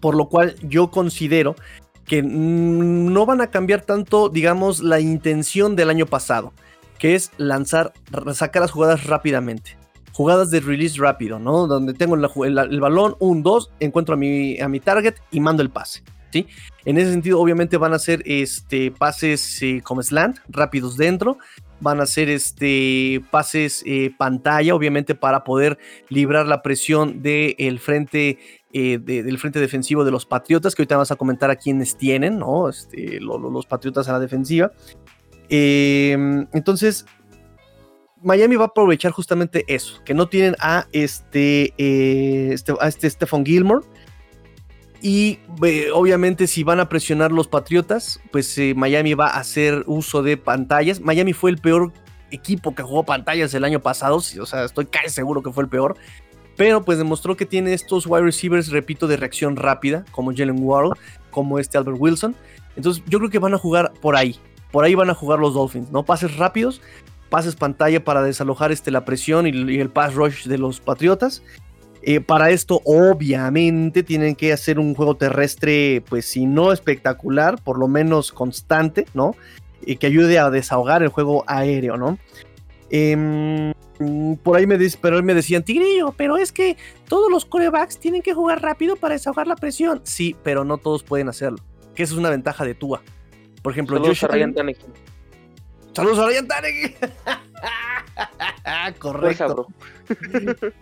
[0.00, 1.56] por lo cual yo considero
[2.06, 6.52] que no van a cambiar tanto, digamos, la intención del año pasado,
[6.98, 7.92] que es lanzar,
[8.32, 9.76] sacar las jugadas rápidamente.
[10.12, 11.66] Jugadas de release rápido, ¿no?
[11.66, 15.70] Donde tengo el, balón, un, dos, encuentro a mi, a mi target y mando el
[15.70, 16.02] pase.
[16.30, 16.46] ¿Sí?
[16.84, 21.38] En ese sentido, obviamente van a ser este, pases eh, como slant, rápidos dentro,
[21.80, 25.78] van a ser este, pases eh, pantalla, obviamente para poder
[26.08, 28.38] librar la presión del frente
[28.72, 32.40] eh, del frente defensivo de los Patriotas, que ahorita vas a comentar a quienes tienen,
[32.40, 32.68] ¿no?
[32.68, 34.72] Este, los Patriotas a la defensiva.
[35.48, 37.04] Em, entonces,
[38.22, 43.84] Miami va a aprovechar justamente eso, que no tienen a este, eh, este este Gilmore.
[45.02, 45.38] Y
[45.92, 50.38] obviamente si van a presionar los Patriotas, pues eh, Miami va a hacer uso de
[50.38, 51.00] pantallas.
[51.00, 51.92] Miami fue el peor
[52.30, 55.68] equipo que jugó pantallas el año pasado, o sea, estoy casi seguro que fue el
[55.68, 55.96] peor
[56.56, 60.98] pero pues demostró que tiene estos wide receivers, repito, de reacción rápida, como Jalen Ward,
[61.30, 62.34] como este Albert Wilson.
[62.76, 64.38] Entonces yo creo que van a jugar por ahí,
[64.74, 66.04] por ahí van a jugar los Dolphins, ¿no?
[66.04, 66.80] Pases rápidos,
[67.30, 71.44] pases pantalla para desalojar este, la presión y, el pass rush de los Patriotas.
[72.02, 77.78] Eh, para esto, obviamente, tienen que hacer un juego terrestre, pues si no espectacular, por
[77.78, 79.36] lo menos constante, ¿no?
[79.86, 82.18] Y que ayude a desahogar el juego aéreo, ¿no?
[82.90, 88.22] Mm, por ahí me, pero me decían, Tigrillo, pero es que todos los corebacks tienen
[88.22, 90.00] que jugar rápido para desahogar la presión.
[90.02, 91.58] Sí, pero no todos pueden hacerlo.
[91.94, 93.02] Que esa es una ventaja de Tua.
[93.64, 94.54] Por ejemplo, Saludos a Ryan
[95.94, 96.46] Saludos a Ryan
[98.98, 99.68] Correcto.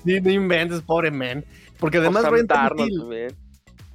[0.05, 1.45] sí, no inventes, pobre man.
[1.79, 2.49] Porque además Ryan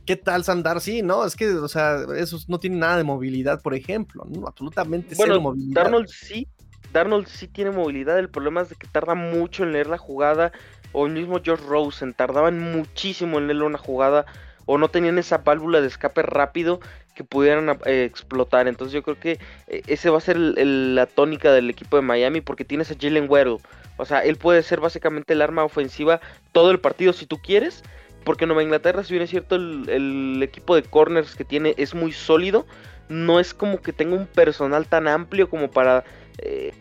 [0.06, 0.80] ¿Qué tal Sandar?
[0.80, 4.48] Sí, no, es que, o sea, esos no tienen nada de movilidad, por ejemplo, ¿no?
[4.48, 5.84] absolutamente bueno, movilidad.
[5.84, 6.48] Darnold sí,
[6.94, 10.54] Darnold sí tiene movilidad, el problema es de que tarda mucho en leer la jugada,
[10.94, 14.26] o el mismo George Rosen, tardaban muchísimo en leer una jugada,
[14.68, 16.80] o no tenían esa válvula de escape rápido
[17.15, 18.68] que pudieran eh, explotar.
[18.68, 22.41] Entonces yo creo que eh, ese va a ser la tónica del equipo de Miami,
[22.41, 23.57] porque tienes a Jalen Waddle.
[23.97, 27.84] O sea, él puede ser básicamente el arma ofensiva todo el partido si tú quieres.
[28.24, 32.11] Porque Nueva Inglaterra, si bien es cierto, el equipo de corners que tiene es muy
[32.11, 32.68] sólido.
[33.07, 36.03] No es como que tenga un personal tan amplio como para
[36.39, 36.74] eh,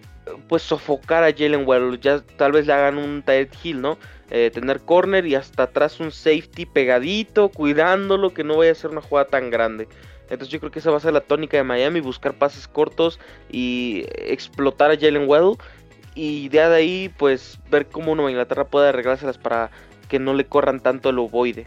[0.48, 1.98] pues sofocar a Jalen Waddle.
[2.00, 3.98] Ya tal vez le hagan un tight hill, ¿no?
[4.30, 8.90] Eh, tener corner y hasta atrás un safety pegadito, cuidándolo, que no vaya a ser
[8.90, 9.88] una jugada tan grande.
[10.28, 13.20] Entonces yo creo que esa va a ser la tónica de Miami, buscar pases cortos
[13.50, 15.56] y explotar a Jalen Waddle.
[16.16, 19.70] Y de ahí, pues, ver cómo Nueva Inglaterra puede arreglárselas para
[20.08, 21.66] que no le corran tanto el ovoide.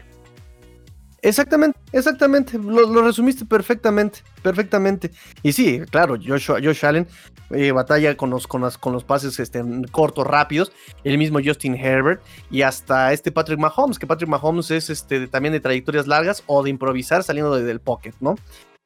[1.22, 5.10] Exactamente, exactamente, lo, resumiste perfectamente, perfectamente.
[5.42, 7.06] Y sí, claro, Josh, Josh Allen
[7.50, 10.72] eh, batalla con los, con, con los pases este, cortos, rápidos,
[11.04, 15.52] el mismo Justin Herbert y hasta este Patrick Mahomes, que Patrick Mahomes es este, también
[15.52, 18.36] de trayectorias largas o de improvisar saliendo del pocket, ¿no?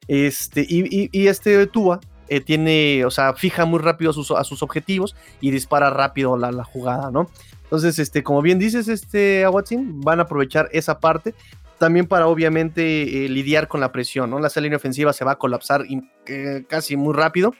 [0.07, 4.61] Este, y, este Tua eh, tiene, o sea, fija muy rápido a sus, a sus
[4.61, 7.29] objetivos y dispara rápido la, la, jugada, ¿no?
[7.63, 11.33] Entonces, este, como bien dices, este, Watson, van a aprovechar esa parte
[11.77, 14.39] también para obviamente eh, lidiar con la presión, ¿no?
[14.39, 15.85] La línea ofensiva se va a colapsar
[16.27, 17.53] eh, casi muy rápido.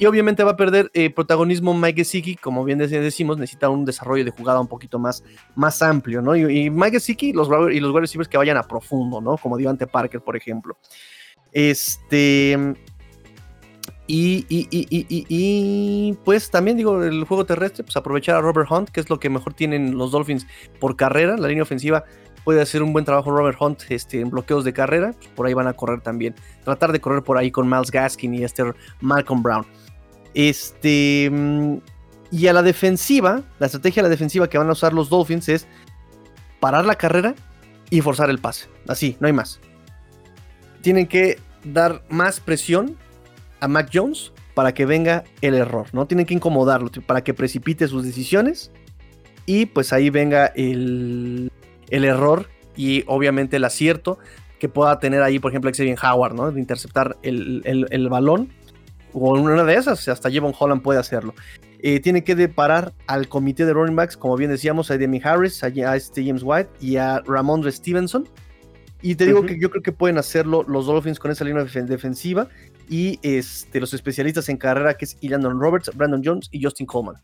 [0.00, 4.24] Y obviamente va a perder eh, protagonismo Mike Gesicki, como bien decimos, necesita un desarrollo
[4.24, 5.22] de jugada un poquito más,
[5.54, 6.34] más amplio, ¿no?
[6.34, 9.36] Y, Mike Gesicki los, y los wide receivers que vayan a profundo, ¿no?
[9.36, 10.78] Como Devante Parker, por ejemplo.
[11.52, 12.56] Este.
[14.06, 18.88] Y, y, y, y, pues también digo, el juego terrestre, pues aprovechar a Robert Hunt,
[18.88, 20.46] que es lo que mejor tienen los Dolphins
[20.80, 21.36] por carrera.
[21.36, 22.04] La línea ofensiva
[22.44, 25.54] puede hacer un buen trabajo Robert Hunt este, en bloqueos de carrera, pues por ahí
[25.54, 26.34] van a correr también.
[26.64, 28.64] Tratar de correr por ahí con Miles Gaskin y este
[29.00, 29.66] Malcolm Brown.
[30.34, 31.28] Este.
[31.30, 31.78] Mm,
[32.32, 35.48] y a la defensiva, la estrategia de la defensiva que van a usar los Dolphins
[35.48, 35.66] es
[36.60, 37.34] parar la carrera
[37.90, 38.68] y forzar el pase.
[38.86, 39.60] Así, no hay más.
[40.80, 42.96] Tienen que dar más presión
[43.58, 46.06] a Mac Jones para que venga el error, ¿no?
[46.06, 48.70] Tienen que incomodarlo para que precipite sus decisiones
[49.46, 51.50] y pues ahí venga el,
[51.90, 54.18] el error y obviamente el acierto
[54.58, 56.52] que pueda tener ahí, por ejemplo, Xavier Howard, ¿no?
[56.52, 58.50] De interceptar el, el, balón.
[59.12, 61.34] O una de esas, hasta Jevon Holland puede hacerlo.
[61.80, 65.64] Eh, tiene que deparar al comité de running backs, como bien decíamos, a Demi Harris,
[65.64, 68.28] a, este James White y a Ramondre Stevenson.
[69.02, 72.48] Y te digo que yo creo que pueden hacerlo los Dolphins con esa línea defensiva
[72.90, 77.16] y este, los especialistas en carrera que es Ilandon Roberts, Brandon Jones y Justin Coleman.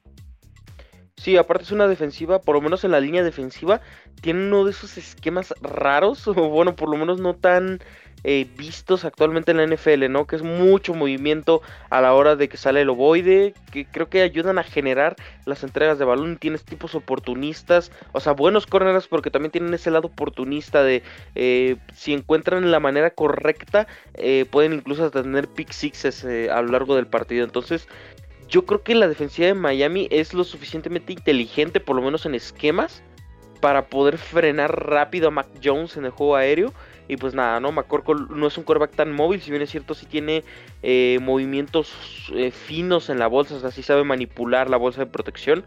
[1.27, 3.81] Sí, aparte es una defensiva, por lo menos en la línea defensiva,
[4.21, 7.81] tiene uno de esos esquemas raros, o bueno, por lo menos no tan
[8.23, 10.29] eh, vistos actualmente en la NFL, ¿no?
[10.29, 14.23] Que es mucho movimiento a la hora de que sale el ovoide, que creo que
[14.23, 15.17] ayudan a generar
[15.47, 16.37] las entregas de balón.
[16.37, 21.03] Tienes tipos oportunistas, o sea, buenos corners porque también tienen ese lado oportunista de
[21.35, 26.95] eh, si encuentran la manera correcta, eh, pueden incluso tener pick sixes a lo largo
[26.95, 27.45] del partido.
[27.45, 27.89] Entonces,
[28.49, 32.35] yo creo que la defensiva de Miami es lo suficientemente inteligente, por lo menos en
[32.35, 33.03] esquemas,
[33.61, 36.73] para poder frenar rápido a Mac Jones en el juego aéreo.
[37.09, 37.71] Y pues nada, ¿no?
[37.71, 40.43] McCorkle no es un quarterback tan móvil, si bien es cierto, sí tiene
[40.83, 41.93] eh, movimientos
[42.35, 45.65] eh, finos en la bolsa, o sea, sí sabe manipular la bolsa de protección.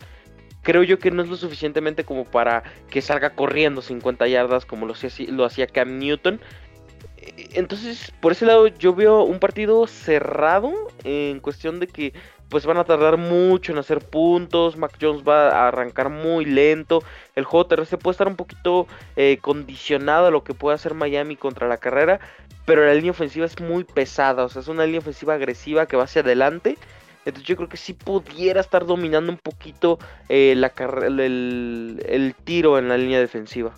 [0.61, 4.85] Creo yo que no es lo suficientemente como para que salga corriendo 50 yardas como
[4.85, 4.93] lo
[5.29, 6.41] lo hacía Cam Newton.
[7.53, 10.73] Entonces, por ese lado, yo veo un partido cerrado
[11.05, 12.13] en cuestión de que
[12.49, 14.75] pues van a tardar mucho en hacer puntos.
[14.75, 17.03] Mac Jones va a arrancar muy lento.
[17.35, 21.35] El juego terrestre puede estar un poquito eh, condicionado a lo que puede hacer Miami
[21.35, 22.19] contra la carrera.
[22.65, 24.43] Pero la línea ofensiva es muy pesada.
[24.43, 26.77] O sea, es una línea ofensiva agresiva que va hacia adelante.
[27.25, 32.89] Entonces yo creo que sí pudiera estar dominando un poquito eh, la el, tiro en
[32.89, 33.75] la línea defensiva.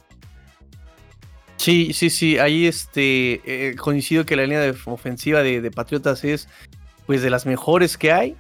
[1.58, 2.38] Sí, sí, sí.
[2.38, 6.48] Ahí este eh, coincido que la línea ofensiva de, de Patriotas es
[7.06, 8.38] pues de las mejores que hay.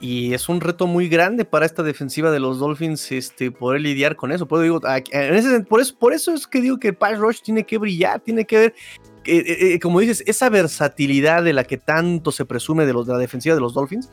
[0.00, 4.14] Y es un reto muy grande para esta defensiva de los Dolphins este, poder lidiar
[4.14, 4.46] con eso.
[4.46, 4.80] Por, digo,
[5.98, 8.74] por eso es que digo que el Pass Rush tiene que brillar, tiene que ver,
[9.24, 13.06] eh, eh, eh, como dices, esa versatilidad de la que tanto se presume de, los,
[13.06, 14.08] de la defensiva de los Dolphins,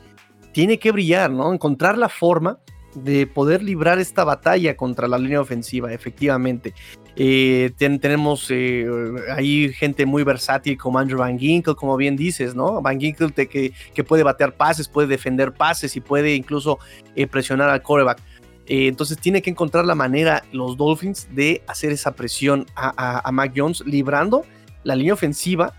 [0.52, 1.52] tiene que brillar, ¿no?
[1.52, 2.58] Encontrar la forma
[2.96, 6.74] de poder librar esta batalla contra la línea ofensiva, efectivamente.
[7.18, 8.86] Eh, tenemos eh,
[9.34, 12.82] ahí gente muy versátil como Andrew Van Ginkle, como bien dices, ¿no?
[12.82, 16.78] Van Ginkle que, que, puede batear pases, puede defender pases y puede incluso
[17.14, 18.18] eh, presionar al coreback.
[18.66, 23.52] entonces tiene que encontrar la manera los Dolphins de hacer esa presión a, a Mac
[23.56, 24.44] Jones, librando
[24.84, 25.72] la línea ofensiva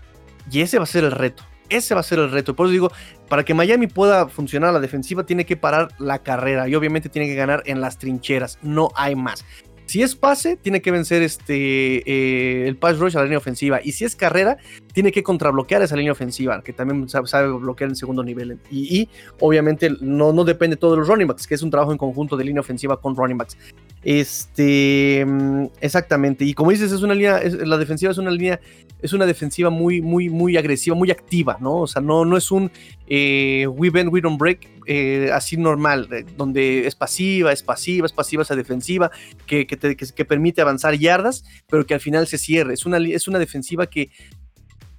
[0.50, 1.44] y ese va a ser el reto.
[1.68, 2.56] Ese va a ser el reto.
[2.56, 2.92] Por eso digo,
[3.28, 7.28] para que Miami pueda funcionar la defensiva, tiene que parar la carrera y obviamente tiene
[7.28, 8.58] que ganar en las trincheras.
[8.62, 9.44] No hay más.
[9.88, 13.80] Si es pase, tiene que vencer este, eh, el pass rush a la línea ofensiva.
[13.82, 14.58] Y si es carrera,
[14.92, 18.58] tiene que contrabloquear esa línea ofensiva, que también sabe, bloquear en segundo nivel.
[18.70, 19.08] Y,
[19.40, 22.36] obviamente no, no depende todo de los running backs, que es un trabajo en conjunto
[22.36, 23.56] de línea ofensiva con running backs.
[24.02, 26.44] Este, mm, exactamente.
[26.44, 28.60] Y como dices, es una línea, la defensiva es una línea,
[29.02, 31.78] es una defensiva muy, muy, muy agresiva, muy activa, ¿no?
[31.78, 32.70] O sea, no, no es un
[33.06, 38.12] eh, we we don't break, eh, así normal, eh, donde es pasiva, es pasiva, es
[38.12, 39.10] pasiva esa defensiva,
[39.46, 42.74] que, que, permite avanzar yardas, pero que al final se cierre.
[42.74, 44.10] Es una, es una defensiva que,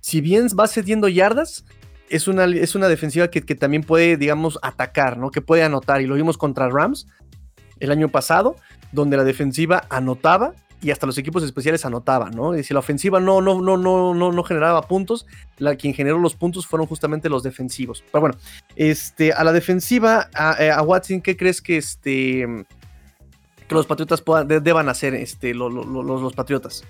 [0.02, 1.66] si bien va cediendo yardas,
[2.10, 5.30] es una, es una defensiva que, que, también puede, digamos, atacar, ¿no?
[5.30, 6.02] Que puede anotar.
[6.02, 7.06] Y lo vimos contra Rams
[7.80, 8.56] el año pasado,
[8.92, 12.58] donde la defensiva anotaba y hasta los equipos especiales anotaban, ¿no?
[12.58, 15.26] Y si la ofensiva no, no, no, no, no, no generaba puntos,
[15.58, 18.04] la, quien generó los puntos fueron justamente los defensivos.
[18.12, 18.38] Pero bueno,
[18.76, 22.66] este, a la defensiva, a, eh, Watson, ¿qué crees que este
[23.68, 24.24] que los Patriotas
[24.64, 26.84] deban hacer este, los Patriotas?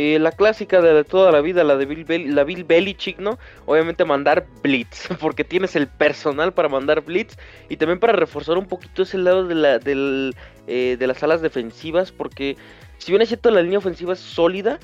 [0.00, 3.36] Eh, la clásica de toda la vida, la de Bill, la Bill Belichick, ¿no?
[3.66, 7.36] Obviamente mandar blitz, porque tienes el personal para mandar blitz
[7.68, 9.80] y también para reforzar un poquito ese lado de, la,
[10.68, 12.56] eh, de las alas defensivas, porque
[12.98, 14.78] si bien es cierto la línea ofensiva es sólida,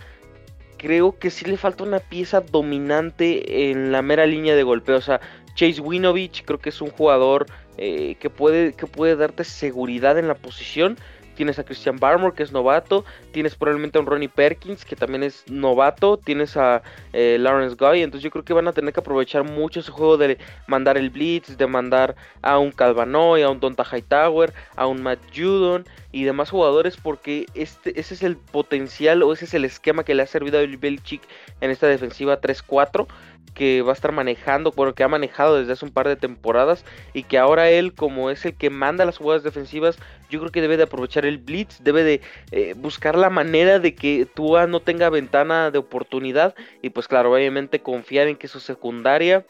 [0.78, 4.96] creo que sí le falta una pieza dominante en la mera línea de golpeo.
[4.96, 5.20] O sea,
[5.54, 7.46] Chase Winovich creo que es un jugador
[7.78, 10.98] eh, que, puede, que puede darte seguridad en la posición
[11.34, 15.22] tienes a Christian Barmore, que es novato, tienes probablemente a un Ronnie Perkins, que también
[15.22, 16.82] es novato, tienes a
[17.12, 20.16] eh, Lawrence Guy, entonces yo creo que van a tener que aprovechar mucho ese juego
[20.16, 25.02] de mandar el blitz, de mandar a un Calvanoy, a un Donta Hightower, a un
[25.02, 29.64] Matt Judon y demás jugadores, porque este, ese es el potencial o ese es el
[29.64, 31.22] esquema que le ha servido a Bill Belichick
[31.60, 33.06] en esta defensiva 3-4
[33.54, 36.84] que va a estar manejando, bueno, que ha manejado desde hace un par de temporadas
[37.12, 40.60] y que ahora él, como es el que manda las jugadas defensivas, yo creo que
[40.60, 42.20] debe de aprovechar el blitz, debe de
[42.50, 47.32] eh, buscar la manera de que Tua no tenga ventana de oportunidad y pues claro,
[47.32, 49.46] obviamente confiar en que su secundaria,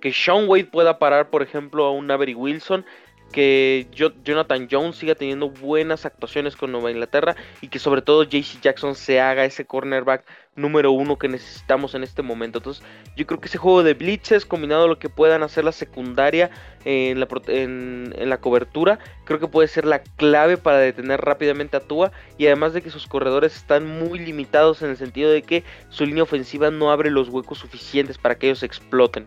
[0.00, 2.84] que Sean Wade pueda parar, por ejemplo, a un Avery Wilson
[3.32, 8.60] que Jonathan Jones siga teniendo buenas actuaciones con Nueva Inglaterra y que sobre todo JC
[8.60, 10.24] Jackson se haga ese cornerback
[10.54, 12.58] número uno que necesitamos en este momento.
[12.58, 12.84] Entonces
[13.16, 16.50] yo creo que ese juego de blitzes combinado a lo que puedan hacer la secundaria
[16.84, 21.80] en la, en, la cobertura, creo que puede ser la clave para detener rápidamente a
[21.80, 25.64] Tua y además de que sus corredores están muy limitados en el sentido de que
[25.88, 29.26] su línea ofensiva no abre los huecos suficientes para que ellos exploten.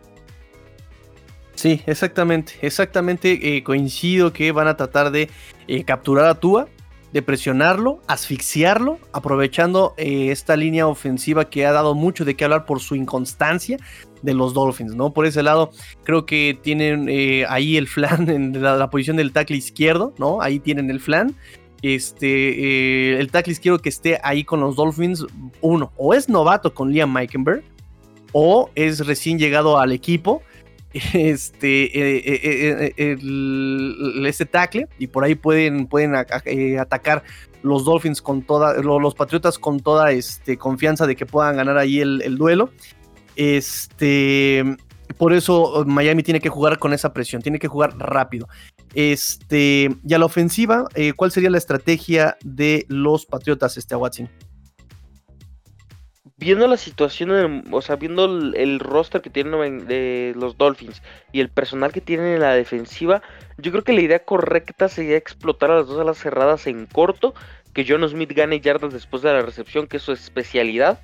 [1.66, 3.57] Sí, exactamente, exactamente.
[3.57, 5.32] Eh, coincido que van a tratar de
[5.68, 6.68] eh, capturar a Tua,
[7.11, 12.68] de presionarlo, asfixiarlo, aprovechando eh, esta línea ofensiva que ha dado mucho de qué hablar
[12.68, 13.80] por su inconstancia
[14.22, 15.11] de los Dolphins, ¿no?
[15.11, 15.72] Por ese lado,
[16.03, 17.09] creo que tienen
[17.49, 20.43] ahí el flan en la, posición del tackle izquierdo, ¿no?
[20.43, 21.34] Ahí tienen el flan.
[21.82, 25.26] Este, el tackle izquierdo que esté ahí con los Dolphins,
[25.61, 27.63] uno, o es novato con Liam Meikenberg,
[28.34, 30.43] o es recién llegado al equipo
[31.14, 33.18] este, eh, eh, eh,
[34.26, 37.24] este tackle y por ahí pueden, pueden atacar
[37.64, 42.00] los Dolphins con toda, los Patriotas con toda este, confianza de que puedan ganar ahí
[42.00, 42.70] el, duelo.
[43.36, 44.64] Este,
[45.18, 48.48] por eso Miami tiene que jugar con esa presión, tiene que jugar rápido.
[48.93, 50.88] Este, y a la ofensiva,
[51.18, 54.30] ¿cuál sería la estrategia de los Patriotas, este, Watson?
[56.38, 61.50] Viendo la situación, o sea, viendo el, roster que tienen de los Dolphins y el
[61.50, 63.22] personal que tienen en la defensiva,
[63.58, 67.34] yo creo que la idea correcta sería explotar a las dos alas cerradas en corto,
[67.74, 71.00] que John Smith gane yardas después de la recepción, que es su especialidad.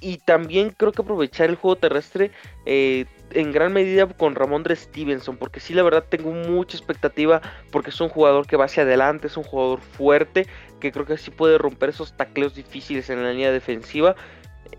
[0.00, 2.30] Y también creo que aprovechar el juego terrestre
[2.66, 7.90] eh, en gran medida con Ramondre Stevenson, porque sí, la verdad tengo mucha expectativa, porque
[7.90, 10.46] es un jugador que va hacia adelante, es un jugador fuerte,
[10.80, 14.16] que creo que sí puede romper esos tacleos difíciles en la línea defensiva.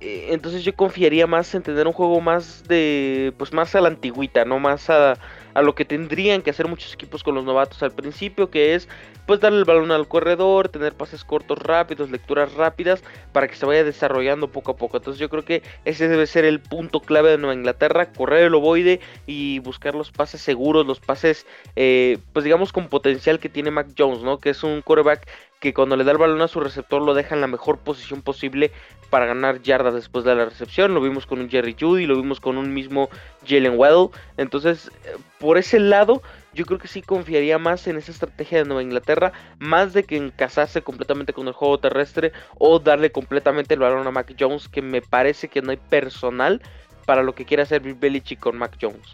[0.01, 3.89] Eh, entonces yo confiaría más en tener un juego más de, pues más a la
[3.89, 5.17] antigüita, no más a,
[5.53, 8.87] a lo que tendrían que hacer muchos equipos con los novatos al principio, que es
[9.25, 13.65] pues darle el balón al corredor, tener pases cortos rápidos, lecturas rápidas, para que se
[13.65, 14.97] vaya desarrollando poco a poco.
[14.97, 18.55] Entonces yo creo que ese debe ser el punto clave de Nueva Inglaterra, correr el
[18.55, 21.45] ovoide y buscar los pases seguros, los pases,
[21.75, 24.39] eh, pues digamos con potencial que tiene Mac Jones, ¿no?
[24.39, 25.27] Que es un quarterback
[25.59, 28.21] que cuando le da el balón a su receptor lo deja en la mejor posición
[28.21, 28.71] posible
[29.09, 30.93] para ganar yardas después de la recepción.
[30.93, 33.09] Lo vimos con un Jerry Judy, lo vimos con un mismo
[33.45, 34.09] Jalen Weddle.
[34.37, 36.21] Entonces, eh, por ese lado,
[36.53, 40.17] yo creo que sí confiaría más en esa estrategia de Nueva Inglaterra, más de que
[40.17, 44.69] en casarse completamente con el juego terrestre o darle completamente el balón a Mac Jones,
[44.69, 46.61] que me parece que no hay personal
[47.05, 49.13] para lo que quiera hacer Bill Belichick con Mac Jones.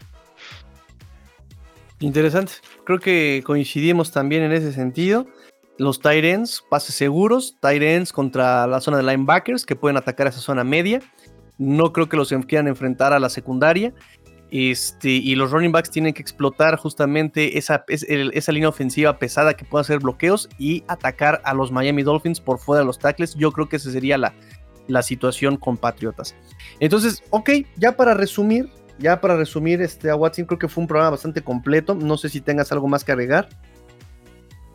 [1.99, 2.53] Interesante.
[2.83, 5.27] Creo que coincidimos también en ese sentido.
[5.77, 10.63] Los Tyrants, pases seguros, Tyrants contra la zona de linebackers que pueden atacar esa zona
[10.63, 11.01] media.
[11.57, 13.93] No creo que los quieran enfrentar a la secundaria.
[14.51, 19.65] Este, y los running backs tienen que explotar justamente esa, esa línea ofensiva pesada que
[19.65, 23.35] pueda hacer bloqueos y atacar a los Miami Dolphins por fuera de los tackles.
[23.35, 24.33] Yo creo que esa sería la,
[24.87, 26.35] la situación con Patriotas.
[26.79, 28.69] Entonces, ok, ya para resumir,
[28.99, 31.95] ya para resumir, este, a Watson creo que fue un programa bastante completo.
[31.95, 33.49] No sé si tengas algo más que agregar.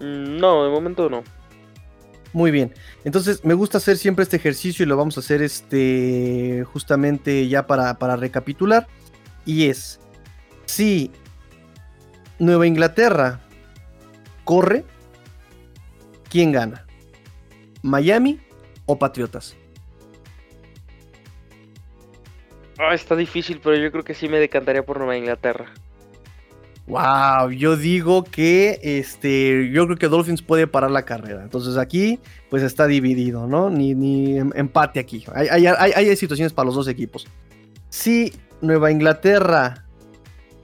[0.01, 1.23] Mm, no, de momento no.
[2.33, 2.73] Muy bien.
[3.05, 7.67] Entonces, me gusta hacer siempre este ejercicio y lo vamos a hacer este justamente ya
[7.67, 8.87] para, para recapitular.
[9.45, 10.01] Y es,
[10.67, 11.11] si
[12.39, 13.41] Nueva Inglaterra
[14.45, 14.85] corre,
[16.29, 16.87] ¿quién gana?
[17.83, 18.41] ¿Miami
[18.87, 19.57] o Patriotas?
[22.79, 25.73] Ah, está difícil, pero yo creo que sí me decantaría por Nueva Inglaterra.
[26.91, 31.45] Wow, yo digo que este, yo creo que Dolphins puede parar la carrera.
[31.45, 32.19] Entonces aquí,
[32.49, 33.71] pues está dividido, ¿no?
[33.71, 35.25] Ni, ni em, empate aquí.
[35.33, 37.29] Hay, hay, situaciones para los dos equipos.
[37.91, 39.87] Si Nueva Inglaterra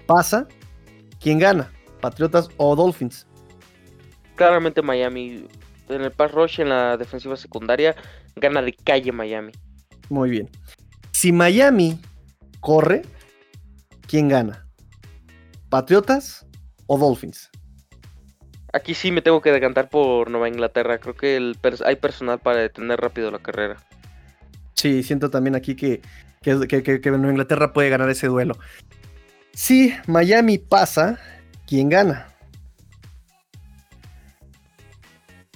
[0.06, 0.48] pasa,
[1.20, 1.70] ¿quién gana?
[2.00, 3.24] ¿Patriotas o Dolphins?
[4.34, 5.46] Claramente Miami.
[5.88, 7.94] En el pass rush, en la defensiva secundaria,
[8.34, 9.52] gana de calle Miami.
[10.08, 10.50] Muy bien.
[11.12, 12.00] Si Miami
[12.58, 13.02] corre,
[14.08, 14.65] ¿quién gana?
[15.76, 16.46] ¿Patriotas
[16.86, 17.50] o Dolphins?
[18.72, 20.96] aquí sí me tengo que decantar por Nueva Inglaterra.
[20.96, 21.54] Creo que el
[21.84, 23.76] hay personal para detener rápido la carrera.
[24.72, 26.00] Sí, siento también aquí que,
[26.40, 28.56] que, Nueva Inglaterra puede ganar ese duelo.
[29.52, 31.18] Si Miami pasa,
[31.66, 32.28] ¿quién gana?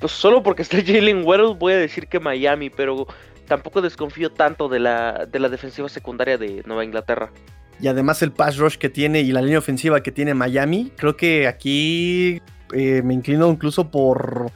[0.00, 3.06] Pues solo porque está Jalen Waddle voy a decir que Miami, pero
[3.48, 7.32] tampoco desconfío tanto de la, de la defensiva secundaria de Nueva Inglaterra.
[7.80, 11.16] Y además el pass rush que tiene y la línea ofensiva que tiene Miami, creo
[11.16, 14.52] que aquí eh, me inclino incluso por,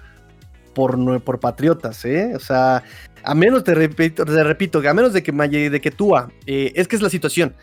[0.74, 2.32] por, por Patriotas, ¿eh?
[2.36, 2.82] O sea,
[3.22, 6.86] a menos, te repito, te repito a menos de que, de que Tua, eh, es
[6.86, 7.54] que es la situación.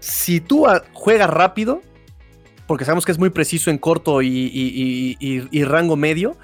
[0.00, 1.82] Si Tua juega rápido,
[2.66, 6.36] porque sabemos que es muy preciso en corto y, rango medio,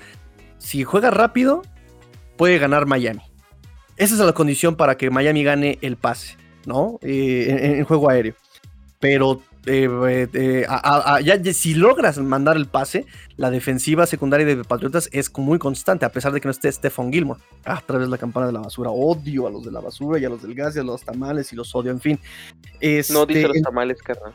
[0.58, 1.62] si juega rápido,
[2.36, 3.22] puede ganar Miami.
[3.96, 6.36] Esa es la condición para que Miami gane el pase,
[6.66, 6.98] ¿no?
[7.02, 8.34] Eh, en, juego aéreo.
[9.00, 13.06] Pero eh, eh, si logras mandar el pase,
[13.36, 17.12] la defensiva secundaria de Patriotas es muy constante, a pesar de que no esté Stephon
[17.12, 17.40] Gilmore.
[17.64, 18.90] Ah, otra vez la campana de la basura.
[18.90, 21.52] Odio a los de la basura y a los del gas y a los tamales
[21.52, 22.20] y los odio, en fin.
[23.10, 24.34] no dice los tamales, carnal.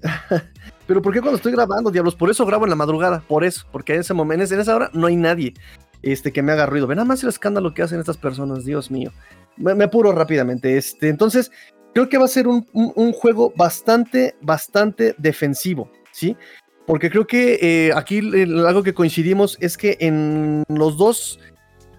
[0.86, 2.14] Pero ¿por qué cuando estoy grabando, diablos?
[2.14, 4.90] Por eso grabo en la madrugada, por eso, porque en ese momento, en esa hora
[4.94, 5.54] no hay nadie
[6.02, 6.86] este, que me haga ruido.
[6.86, 9.12] Ve nada más el escándalo que hacen estas personas, Dios mío.
[9.58, 10.76] Me, apuro rápidamente.
[10.76, 11.50] Este, entonces,
[11.94, 12.64] creo que va a ser un,
[13.12, 16.36] juego bastante, bastante defensivo, ¿sí?
[16.86, 21.38] Porque creo que eh, aquí algo que coincidimos es que en los dos,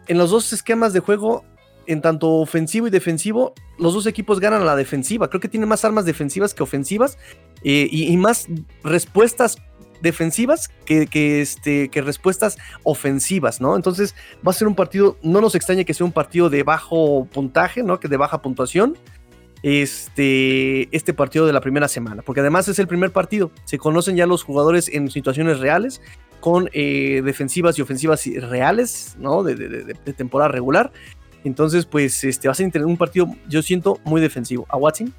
[0.08, 1.44] en los dos esquemas de juego,
[1.86, 5.28] en tanto ofensivo y defensivo, los dos equipos ganan a la defensiva.
[5.30, 7.18] Creo que tiene más armas defensivas que ofensivas
[7.64, 8.48] eh, y, más
[8.84, 9.58] respuestas
[10.02, 13.76] defensivas que, este, que respuestas ofensivas, ¿no?
[13.76, 17.28] Entonces va a ser un partido, no nos extraña que sea un partido de bajo
[17.32, 18.00] puntaje, ¿no?
[18.00, 18.98] Que de baja puntuación
[19.64, 24.16] este, este partido de la primera semana, porque además es el primer partido, se conocen
[24.16, 26.02] ya los jugadores en situaciones reales,
[26.40, 29.44] con eh, defensivas y ofensivas reales, ¿no?
[29.44, 30.92] De, temporada regular.
[31.44, 34.66] Entonces, pues, este, va a ser un partido, yo siento, muy defensivo.
[34.70, 35.14] ¿A Watson?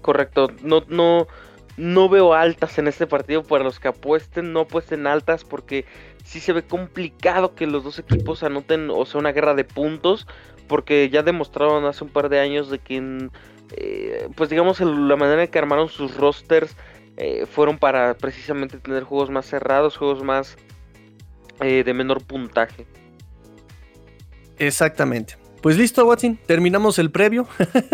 [0.00, 1.28] Correcto, no, no,
[1.76, 5.84] no veo altas en este partido para los que apuesten, no apuesten altas porque
[6.24, 10.26] sí se ve complicado que los dos equipos anoten, o sea, una guerra de puntos
[10.68, 13.28] porque ya demostraron hace un par de años de que,
[13.76, 16.76] eh, pues digamos, la manera en que armaron sus rosters
[17.16, 20.56] eh, fueron para precisamente tener juegos más cerrados, juegos más
[21.60, 22.86] eh, de menor puntaje.
[24.58, 25.41] Exactamente.
[25.62, 27.46] Pues listo, Watson, terminamos el previo.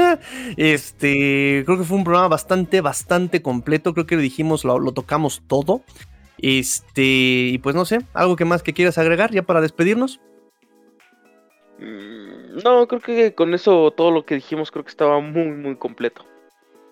[0.57, 3.93] este, creo que fue un programa bastante, bastante completo.
[3.93, 5.83] Creo que lo dijimos, lo, lo tocamos todo.
[6.39, 10.19] Este, y pues no sé, algo que más que quieras agregar ya para despedirnos.
[11.79, 15.77] Mm, no, creo que con eso todo lo que dijimos creo que estaba muy, muy
[15.77, 16.25] completo.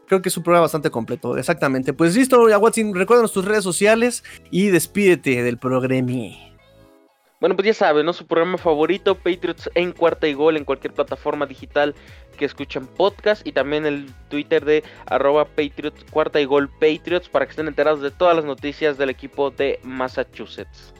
[0.06, 1.92] Creo que es un programa bastante completo, exactamente.
[1.92, 6.55] Pues listo, ya Watson, recuérdanos tus redes sociales y despídete del programa.
[7.40, 8.14] Bueno, pues ya saben, ¿no?
[8.14, 11.94] Su programa favorito, Patriots en cuarta y gol, en cualquier plataforma digital
[12.38, 17.44] que escuchen podcast y también el Twitter de arroba Patriots, cuarta y gol Patriots para
[17.44, 20.94] que estén enterados de todas las noticias del equipo de Massachusetts.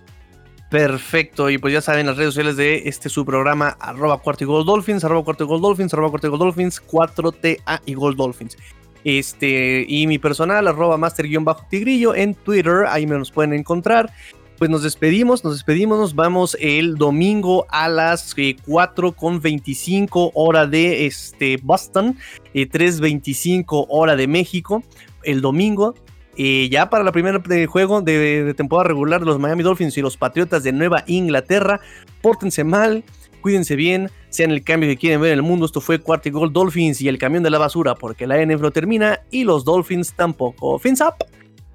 [0.71, 4.47] Perfecto, y pues ya saben las redes sociales de este su programa, arroba cuarto y
[4.47, 8.17] gol dolphins, arroba cuarto y gol dolphins, arroba cuarto y gol dolphins, 4TA y gol
[8.17, 8.59] dolphins.
[9.05, 14.13] Este, y mi personal, arroba master-tigrillo en Twitter, ahí me nos pueden encontrar.
[14.59, 18.35] Pues nos despedimos, nos despedimos, nos vamos el domingo a las
[18.65, 22.17] 4 eh, con 25 hora de este, Boston,
[22.55, 24.83] eh, 3.25 hora de México,
[25.25, 25.95] el domingo
[26.37, 30.17] y ya para la primera juego de, temporada regular de los Miami Dolphins y los
[30.19, 31.81] Patriotas de Nueva Inglaterra,
[32.21, 33.05] pórtense mal,
[33.41, 35.65] cuídense bien, sean el cambio que quieren ver en el mundo.
[35.65, 39.21] Esto fue Cuarto Gold Dolphins y el camión de la basura, porque la NFL termina
[39.31, 40.79] y los Dolphins tampoco.
[40.79, 41.15] Fins up,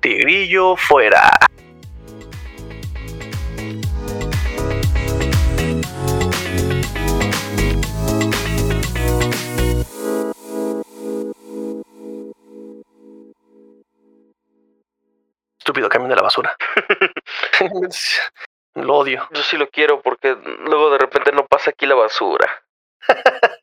[0.01, 1.31] Tigrillo fuera.
[15.71, 16.55] Estúpido camión de la basura.
[18.75, 19.27] lo odio.
[19.31, 22.63] Yo sí lo quiero porque luego de repente no pasa aquí la basura.